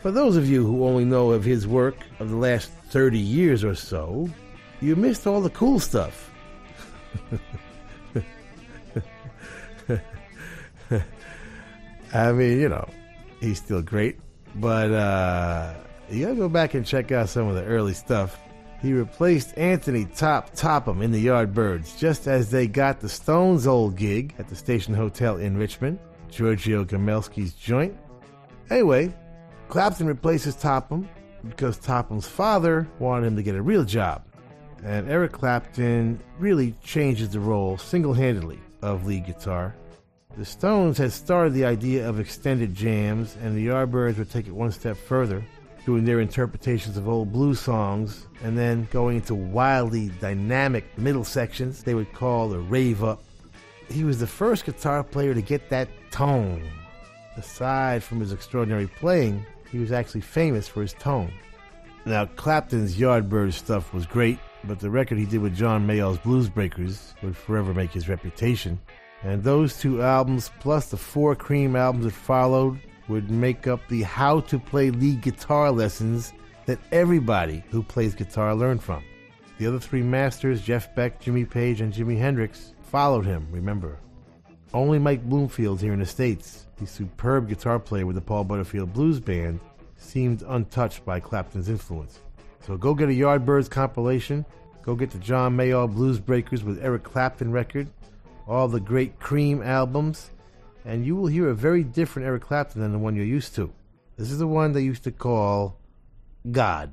For 0.00 0.10
those 0.10 0.36
of 0.36 0.48
you 0.48 0.64
who 0.64 0.84
only 0.84 1.04
know 1.04 1.32
of 1.32 1.44
his 1.44 1.66
work 1.66 1.96
of 2.20 2.30
the 2.30 2.36
last 2.36 2.70
30 2.90 3.18
years 3.18 3.64
or 3.64 3.74
so, 3.74 4.28
you 4.80 4.94
missed 4.94 5.26
all 5.26 5.40
the 5.40 5.50
cool 5.50 5.80
stuff. 5.80 6.30
I 12.14 12.32
mean, 12.32 12.60
you 12.60 12.68
know, 12.68 12.88
he's 13.40 13.58
still 13.58 13.82
great, 13.82 14.18
but 14.54 14.92
uh, 14.92 15.74
you 16.10 16.24
gotta 16.24 16.36
go 16.36 16.48
back 16.48 16.74
and 16.74 16.86
check 16.86 17.10
out 17.10 17.28
some 17.28 17.48
of 17.48 17.56
the 17.56 17.64
early 17.64 17.94
stuff. 17.94 18.38
He 18.80 18.92
replaced 18.92 19.56
Anthony 19.58 20.04
Top 20.04 20.54
Topham 20.54 21.02
in 21.02 21.10
the 21.10 21.26
Yardbirds 21.26 21.98
just 21.98 22.28
as 22.28 22.50
they 22.50 22.66
got 22.68 23.00
the 23.00 23.08
Stones' 23.08 23.66
old 23.66 23.96
gig 23.96 24.34
at 24.38 24.48
the 24.48 24.54
Station 24.54 24.94
Hotel 24.94 25.36
in 25.38 25.56
Richmond, 25.56 25.98
Giorgio 26.30 26.84
Gomelsky's 26.84 27.54
joint. 27.54 27.96
Anyway, 28.70 29.14
Clapton 29.68 30.06
replaces 30.06 30.54
Topham 30.54 31.08
because 31.48 31.78
Topham's 31.78 32.26
father 32.26 32.88
wanted 32.98 33.26
him 33.26 33.36
to 33.36 33.42
get 33.42 33.54
a 33.54 33.62
real 33.62 33.84
job. 33.84 34.22
And 34.84 35.08
Eric 35.08 35.32
Clapton 35.32 36.20
really 36.38 36.74
changes 36.82 37.30
the 37.30 37.40
role 37.40 37.78
single 37.78 38.12
handedly 38.12 38.60
of 38.82 39.06
lead 39.06 39.26
guitar. 39.26 39.74
The 40.36 40.44
Stones 40.44 40.98
had 40.98 41.12
started 41.12 41.54
the 41.54 41.64
idea 41.64 42.06
of 42.06 42.20
extended 42.20 42.74
jams, 42.74 43.36
and 43.42 43.56
the 43.56 43.68
Yardbirds 43.68 44.18
would 44.18 44.30
take 44.30 44.46
it 44.46 44.52
one 44.52 44.70
step 44.70 44.96
further, 44.96 45.42
doing 45.86 46.04
their 46.04 46.20
interpretations 46.20 46.98
of 46.98 47.08
old 47.08 47.32
blues 47.32 47.58
songs, 47.58 48.26
and 48.42 48.56
then 48.56 48.86
going 48.90 49.16
into 49.16 49.34
wildly 49.34 50.10
dynamic 50.20 50.84
middle 50.98 51.24
sections 51.24 51.82
they 51.82 51.94
would 51.94 52.12
call 52.12 52.50
the 52.50 52.58
rave 52.58 53.02
up. 53.02 53.22
He 53.88 54.04
was 54.04 54.18
the 54.18 54.26
first 54.26 54.66
guitar 54.66 55.02
player 55.02 55.32
to 55.32 55.40
get 55.40 55.70
that 55.70 55.88
tone. 56.16 56.66
Aside 57.36 58.02
from 58.02 58.20
his 58.20 58.32
extraordinary 58.32 58.86
playing, 58.86 59.44
he 59.70 59.78
was 59.78 59.92
actually 59.92 60.22
famous 60.22 60.66
for 60.66 60.80
his 60.80 60.94
tone. 60.94 61.30
Now, 62.06 62.24
Clapton's 62.24 62.96
Yardbird 62.96 63.52
stuff 63.52 63.92
was 63.92 64.06
great, 64.06 64.38
but 64.64 64.80
the 64.80 64.88
record 64.88 65.18
he 65.18 65.26
did 65.26 65.42
with 65.42 65.54
John 65.54 65.86
Mayall's 65.86 66.16
Blues 66.16 66.48
Breakers 66.48 67.14
would 67.22 67.36
forever 67.36 67.74
make 67.74 67.92
his 67.92 68.08
reputation. 68.08 68.80
And 69.24 69.42
those 69.42 69.78
two 69.78 70.00
albums, 70.00 70.50
plus 70.58 70.88
the 70.88 70.96
four 70.96 71.36
Cream 71.36 71.76
albums 71.76 72.06
that 72.06 72.12
followed, 72.12 72.80
would 73.08 73.30
make 73.30 73.66
up 73.66 73.80
the 73.88 74.02
how 74.02 74.40
to 74.40 74.58
play 74.58 74.88
lead 74.88 75.20
guitar 75.20 75.70
lessons 75.70 76.32
that 76.64 76.78
everybody 76.92 77.62
who 77.70 77.82
plays 77.82 78.14
guitar 78.14 78.54
learned 78.54 78.82
from. 78.82 79.04
The 79.58 79.66
other 79.66 79.78
three 79.78 80.02
masters, 80.02 80.62
Jeff 80.62 80.94
Beck, 80.94 81.20
Jimmy 81.20 81.44
Page, 81.44 81.82
and 81.82 81.92
Jimi 81.92 82.18
Hendrix, 82.18 82.72
followed 82.80 83.26
him, 83.26 83.46
remember. 83.50 83.98
Only 84.74 84.98
Mike 84.98 85.22
Bloomfield 85.22 85.80
here 85.80 85.92
in 85.92 86.00
the 86.00 86.06
States, 86.06 86.66
the 86.78 86.86
superb 86.86 87.48
guitar 87.48 87.78
player 87.78 88.04
with 88.04 88.16
the 88.16 88.22
Paul 88.22 88.44
Butterfield 88.44 88.92
Blues 88.92 89.20
Band, 89.20 89.60
seemed 89.96 90.42
untouched 90.42 91.04
by 91.04 91.20
Clapton's 91.20 91.68
influence. 91.68 92.20
So 92.66 92.76
go 92.76 92.94
get 92.94 93.08
a 93.08 93.12
Yardbirds 93.12 93.70
compilation, 93.70 94.44
go 94.82 94.94
get 94.94 95.10
the 95.10 95.18
John 95.18 95.56
Mayall 95.56 95.92
Blues 95.92 96.18
Breakers 96.18 96.64
with 96.64 96.82
Eric 96.82 97.04
Clapton 97.04 97.52
record, 97.52 97.88
all 98.46 98.68
the 98.68 98.80
great 98.80 99.18
Cream 99.18 99.62
albums, 99.62 100.30
and 100.84 101.06
you 101.06 101.16
will 101.16 101.26
hear 101.26 101.48
a 101.48 101.54
very 101.54 101.82
different 101.82 102.26
Eric 102.26 102.42
Clapton 102.42 102.80
than 102.80 102.92
the 102.92 102.98
one 102.98 103.16
you're 103.16 103.24
used 103.24 103.54
to. 103.54 103.72
This 104.16 104.30
is 104.30 104.38
the 104.38 104.46
one 104.46 104.72
they 104.72 104.82
used 104.82 105.04
to 105.04 105.12
call 105.12 105.78
God. 106.50 106.92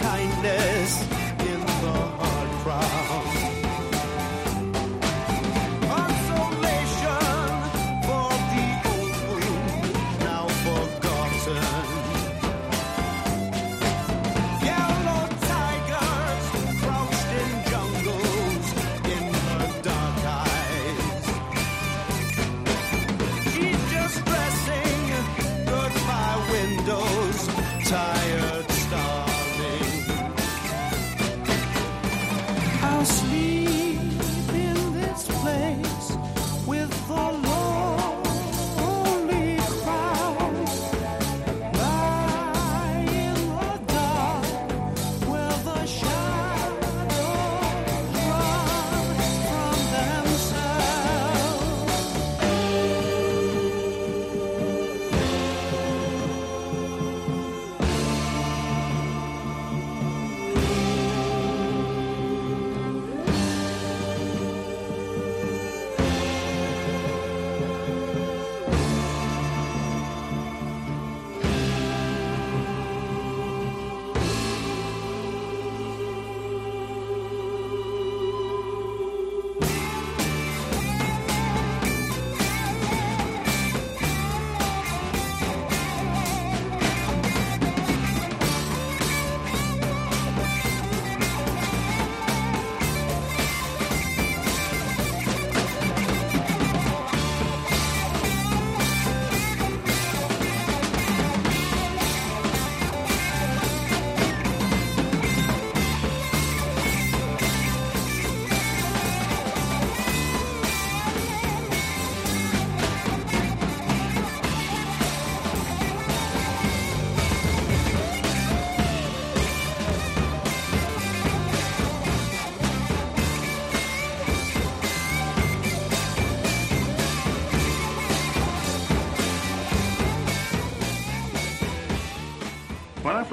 kindness. 0.00 0.57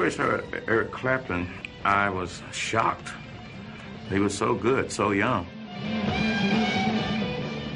first 0.05 0.17
heard 0.19 0.63
Eric 0.67 0.91
Clapton, 0.91 1.51
I 1.83 2.09
was 2.09 2.43
shocked. 2.51 3.09
He 4.07 4.19
was 4.19 4.37
so 4.37 4.53
good, 4.53 4.91
so 4.91 5.09
young. 5.09 5.47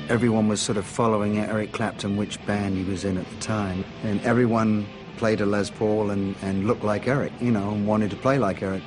Everyone 0.09 0.47
was 0.47 0.61
sort 0.61 0.77
of 0.77 0.85
following 0.85 1.39
Eric 1.39 1.71
Clapton, 1.71 2.17
which 2.17 2.43
band 2.45 2.77
he 2.77 2.83
was 2.83 3.03
in 3.03 3.17
at 3.17 3.27
the 3.31 3.37
time, 3.37 3.83
and 4.03 4.21
everyone 4.21 4.85
played 5.17 5.41
a 5.41 5.45
Les 5.47 5.71
Paul 5.71 6.11
and, 6.11 6.35
and 6.43 6.67
looked 6.67 6.83
like 6.83 7.07
Eric, 7.07 7.33
you 7.41 7.49
know, 7.49 7.71
and 7.71 7.87
wanted 7.87 8.11
to 8.11 8.15
play 8.15 8.37
like 8.37 8.61
Eric. 8.61 8.83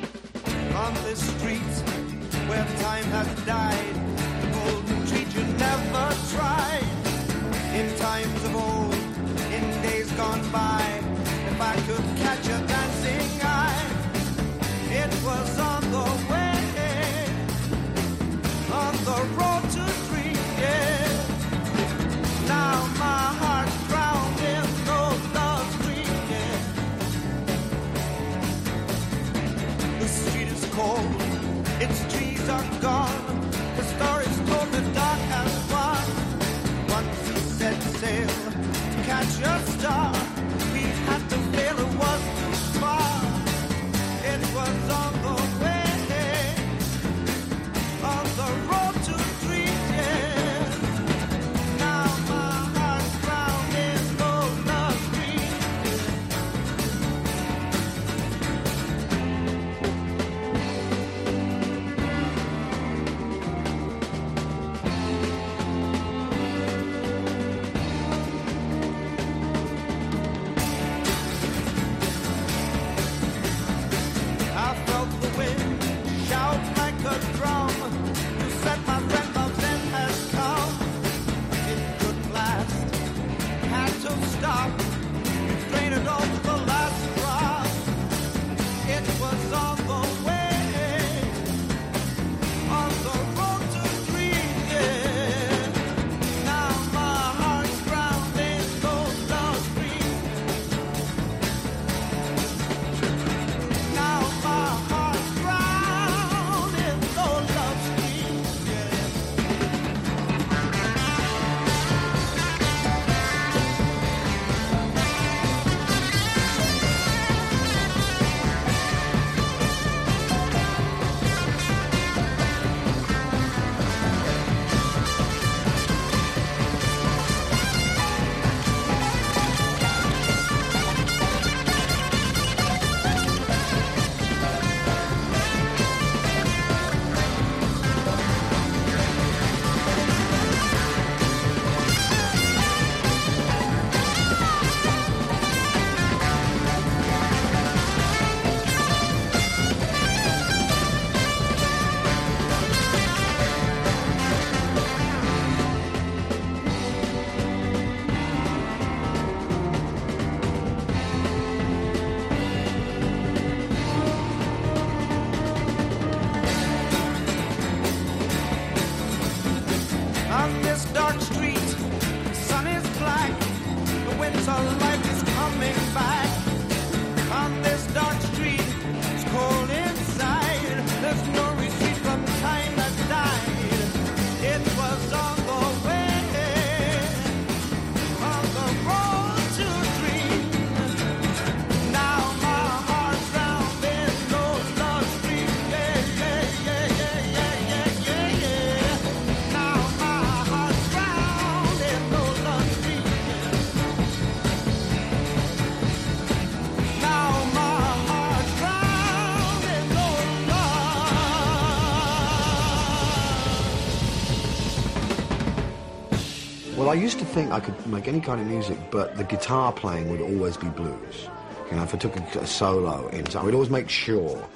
think 217.33 217.51
I 217.51 217.61
could 217.61 217.87
make 217.87 218.09
any 218.09 218.21
kind 218.21 218.41
of 218.41 218.47
music, 218.47 218.79
but 218.91 219.17
the 219.17 219.25
guitar 219.25 219.73
playing 219.73 220.11
would 220.11 220.21
always 220.21 220.57
be 220.59 220.69
blues. 220.69 221.29
You 221.71 221.77
know, 221.77 221.83
if 221.83 221.95
I 221.95 221.99
took 221.99 222.17
a, 222.17 222.41
a 222.41 222.47
solo 222.47 223.09
in, 223.09 223.27
I 223.35 223.43
would 223.43 223.55
always 223.55 223.71
make 223.71 223.89
sure 223.89 224.47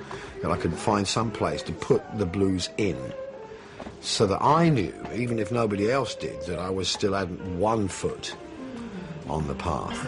that 0.43 0.51
I 0.51 0.57
could 0.59 0.75
find 0.75 1.09
some 1.09 1.31
place 1.31 1.63
to 1.63 1.73
put 1.73 2.03
the 2.19 2.27
blues 2.27 2.69
in 2.77 2.99
so 4.03 4.27
that 4.27 4.43
I 4.43 4.69
knew, 4.69 4.95
even 5.15 5.39
if 5.39 5.51
nobody 5.51 5.91
else 5.91 6.15
did, 6.15 6.41
that 6.43 6.59
I 6.59 6.69
was 6.69 6.89
still 6.89 7.15
had 7.15 7.59
one 7.59 7.89
foot 7.89 8.37
on 9.29 9.47
the 9.49 9.55
path. 9.55 10.07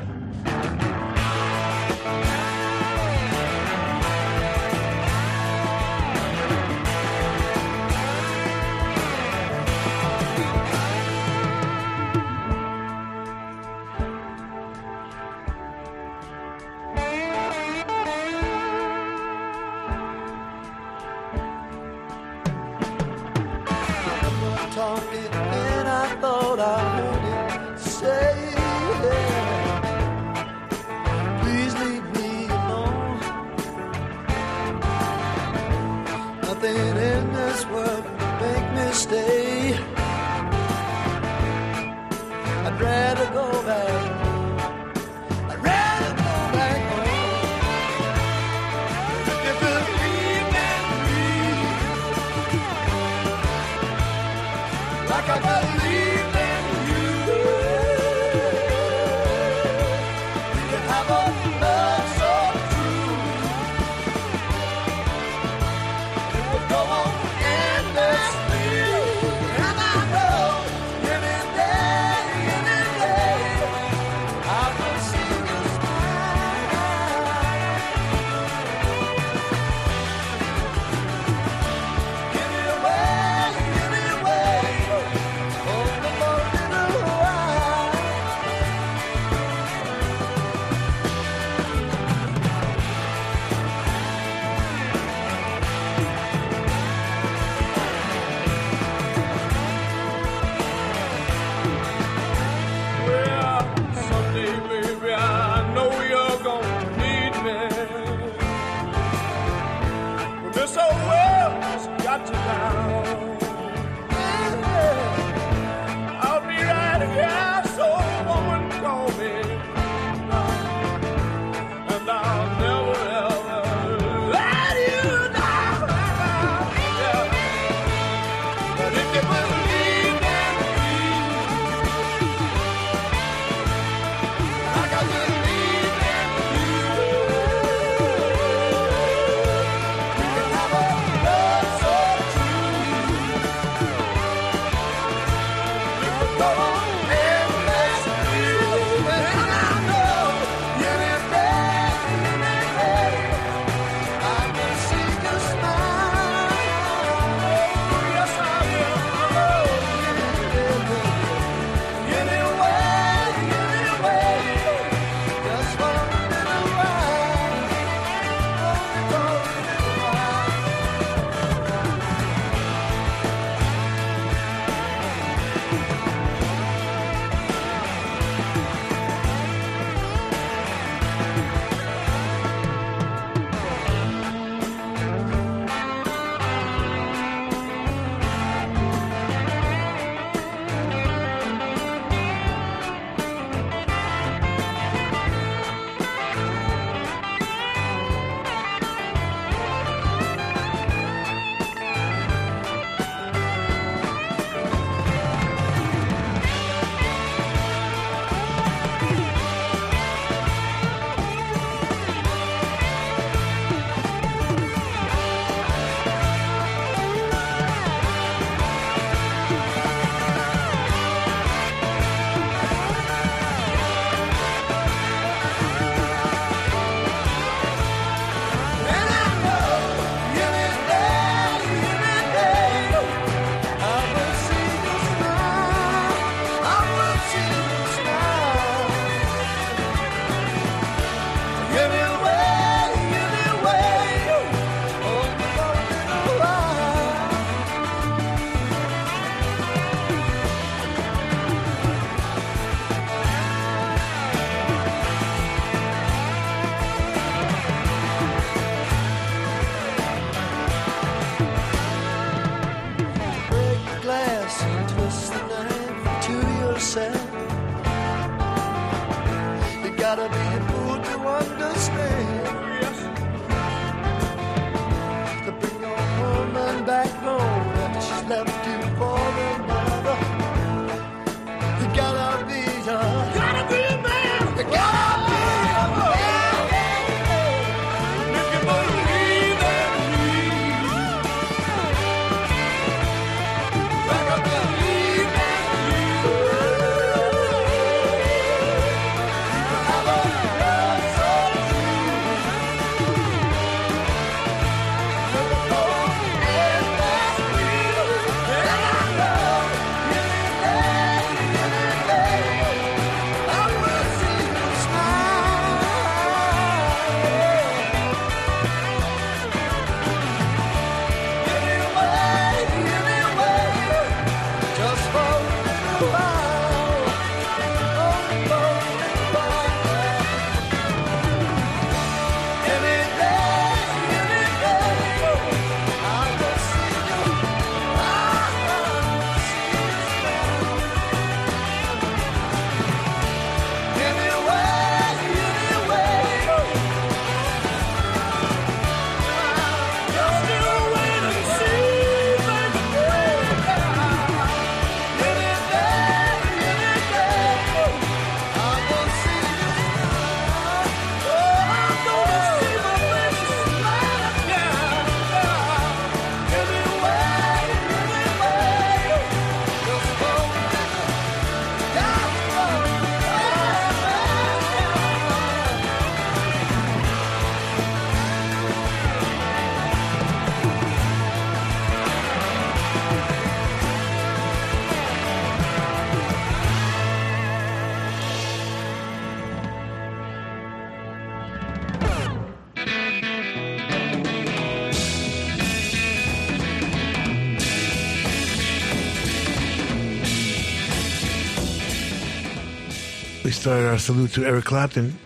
Start 403.50 403.84
our 403.84 403.98
salute 403.98 404.32
to 404.32 404.44
Eric 404.44 404.66
Clapton 404.66 405.18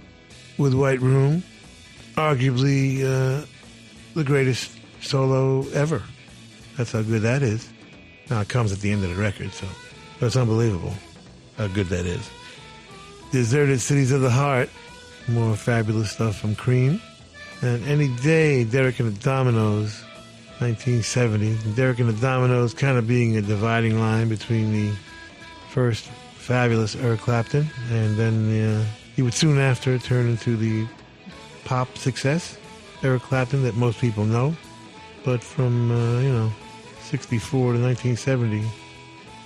with 0.57 0.75
White 0.75 1.01
Room, 1.01 1.43
arguably 2.15 3.03
uh, 3.03 3.45
the 4.15 4.23
greatest 4.23 4.79
solo 5.01 5.69
ever. 5.71 6.03
That's 6.77 6.93
how 6.93 7.03
good 7.03 7.23
that 7.23 7.43
is. 7.43 7.69
Now 8.31 8.41
it 8.41 8.49
comes 8.49 8.73
at 8.73 8.79
the 8.79 8.93
end 8.93 9.03
of 9.03 9.11
the 9.11 9.21
record, 9.21 9.53
so 9.53 9.67
that's 10.21 10.37
unbelievable 10.37 10.95
how 11.59 11.67
good 11.69 11.89
that 11.89 12.07
is. 12.07 12.31
Deserted 13.33 13.81
Cities 13.81 14.13
of 14.13 14.21
the 14.21 14.31
Heart, 14.31 14.71
more 15.29 15.57
fabulous 15.57 16.13
stuff 16.13 16.37
from 16.37 16.55
Cream. 16.55 17.01
And 17.61 17.85
Any 17.85 18.09
Day, 18.19 18.65
Derek 18.65 19.01
and 19.01 19.13
the 19.13 19.21
Dominos, 19.21 20.03
1970. 20.61 21.75
Derek 21.75 21.99
and 21.99 22.09
the 22.09 22.27
Dominos 22.27 22.77
kind 22.77 22.99
of 22.99 23.07
being 23.09 23.37
a 23.37 23.43
dividing 23.43 23.99
line 23.99 24.29
between 24.29 24.73
the 24.73 24.97
first 25.71 26.09
fabulous 26.43 26.97
Eric 26.97 27.21
Clapton, 27.21 27.65
and 27.91 28.17
then 28.17 28.65
uh, 28.65 28.85
he 29.15 29.23
would 29.23 29.33
soon 29.33 29.59
after 29.59 29.97
turn 29.97 30.29
into 30.29 30.57
the 30.57 30.85
pop 31.65 31.97
success, 31.97 32.59
Eric 33.05 33.23
Clapton, 33.23 33.63
that 33.63 33.77
most 33.77 34.01
people 34.01 34.25
know. 34.25 34.55
But 35.25 35.43
from, 35.43 35.93
uh, 35.93 36.21
you 36.21 36.33
know, 36.33 36.53
64 37.03 37.75
to 37.75 37.81
1970, 37.81 38.67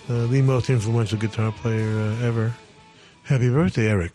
uh, 0.09 0.27
the 0.29 0.41
most 0.41 0.71
influential 0.71 1.19
guitar 1.19 1.53
player 1.53 2.01
uh, 2.01 2.25
ever. 2.25 2.55
Happy 3.25 3.51
birthday, 3.51 3.89
Eric. 3.89 4.13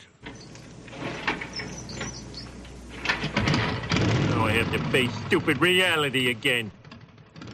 Now 4.29 4.45
I 4.47 4.53
have 4.53 4.71
to 4.71 4.79
face 4.89 5.13
stupid 5.27 5.61
reality 5.61 6.31
again. 6.31 6.71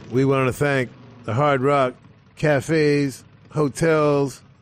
We 0.10 0.24
want 0.24 0.48
to 0.48 0.54
thank 0.54 0.90
the 1.26 1.34
Hard 1.34 1.60
Rock 1.60 1.96
cafes, 2.38 3.26
hotels, 3.50 4.42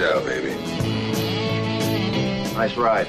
Ciao, 0.00 0.18
baby. 0.20 0.54
Nice 2.54 2.74
ride. 2.74 3.06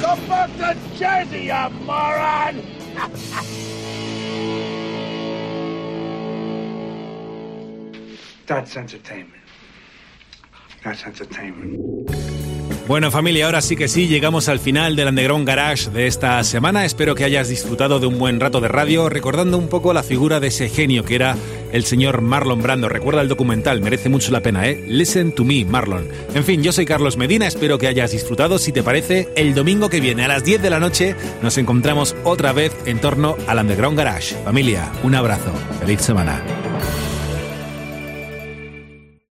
Go 0.00 0.16
back 0.26 0.48
to 0.56 0.74
Jersey, 0.96 1.42
you 1.48 1.68
moron! 1.84 2.62
That's 8.46 8.74
entertainment. 8.74 9.42
That's 10.82 11.04
entertainment. 11.04 12.41
Bueno 12.88 13.12
familia, 13.12 13.46
ahora 13.46 13.60
sí 13.60 13.76
que 13.76 13.86
sí, 13.86 14.08
llegamos 14.08 14.48
al 14.48 14.58
final 14.58 14.96
del 14.96 15.08
Underground 15.08 15.46
Garage 15.46 15.90
de 15.90 16.08
esta 16.08 16.42
semana. 16.42 16.84
Espero 16.84 17.14
que 17.14 17.24
hayas 17.24 17.48
disfrutado 17.48 18.00
de 18.00 18.06
un 18.06 18.18
buen 18.18 18.40
rato 18.40 18.60
de 18.60 18.66
radio, 18.66 19.08
recordando 19.08 19.56
un 19.56 19.68
poco 19.68 19.94
la 19.94 20.02
figura 20.02 20.40
de 20.40 20.48
ese 20.48 20.68
genio 20.68 21.04
que 21.04 21.14
era 21.14 21.36
el 21.70 21.84
señor 21.84 22.22
Marlon 22.22 22.60
Brando. 22.60 22.88
Recuerda 22.88 23.22
el 23.22 23.28
documental, 23.28 23.80
merece 23.80 24.08
mucho 24.08 24.32
la 24.32 24.40
pena, 24.40 24.66
¿eh? 24.68 24.84
Listen 24.88 25.32
to 25.32 25.44
me, 25.44 25.64
Marlon. 25.64 26.08
En 26.34 26.44
fin, 26.44 26.62
yo 26.62 26.72
soy 26.72 26.84
Carlos 26.84 27.16
Medina, 27.16 27.46
espero 27.46 27.78
que 27.78 27.86
hayas 27.86 28.10
disfrutado. 28.10 28.58
Si 28.58 28.72
te 28.72 28.82
parece, 28.82 29.28
el 29.36 29.54
domingo 29.54 29.88
que 29.88 30.00
viene 30.00 30.24
a 30.24 30.28
las 30.28 30.44
10 30.44 30.60
de 30.60 30.70
la 30.70 30.80
noche 30.80 31.14
nos 31.40 31.58
encontramos 31.58 32.16
otra 32.24 32.52
vez 32.52 32.72
en 32.84 33.00
torno 33.00 33.36
al 33.46 33.58
Underground 33.58 33.96
Garage. 33.96 34.34
Familia, 34.44 34.90
un 35.04 35.14
abrazo. 35.14 35.52
Feliz 35.80 36.00
semana. 36.00 36.42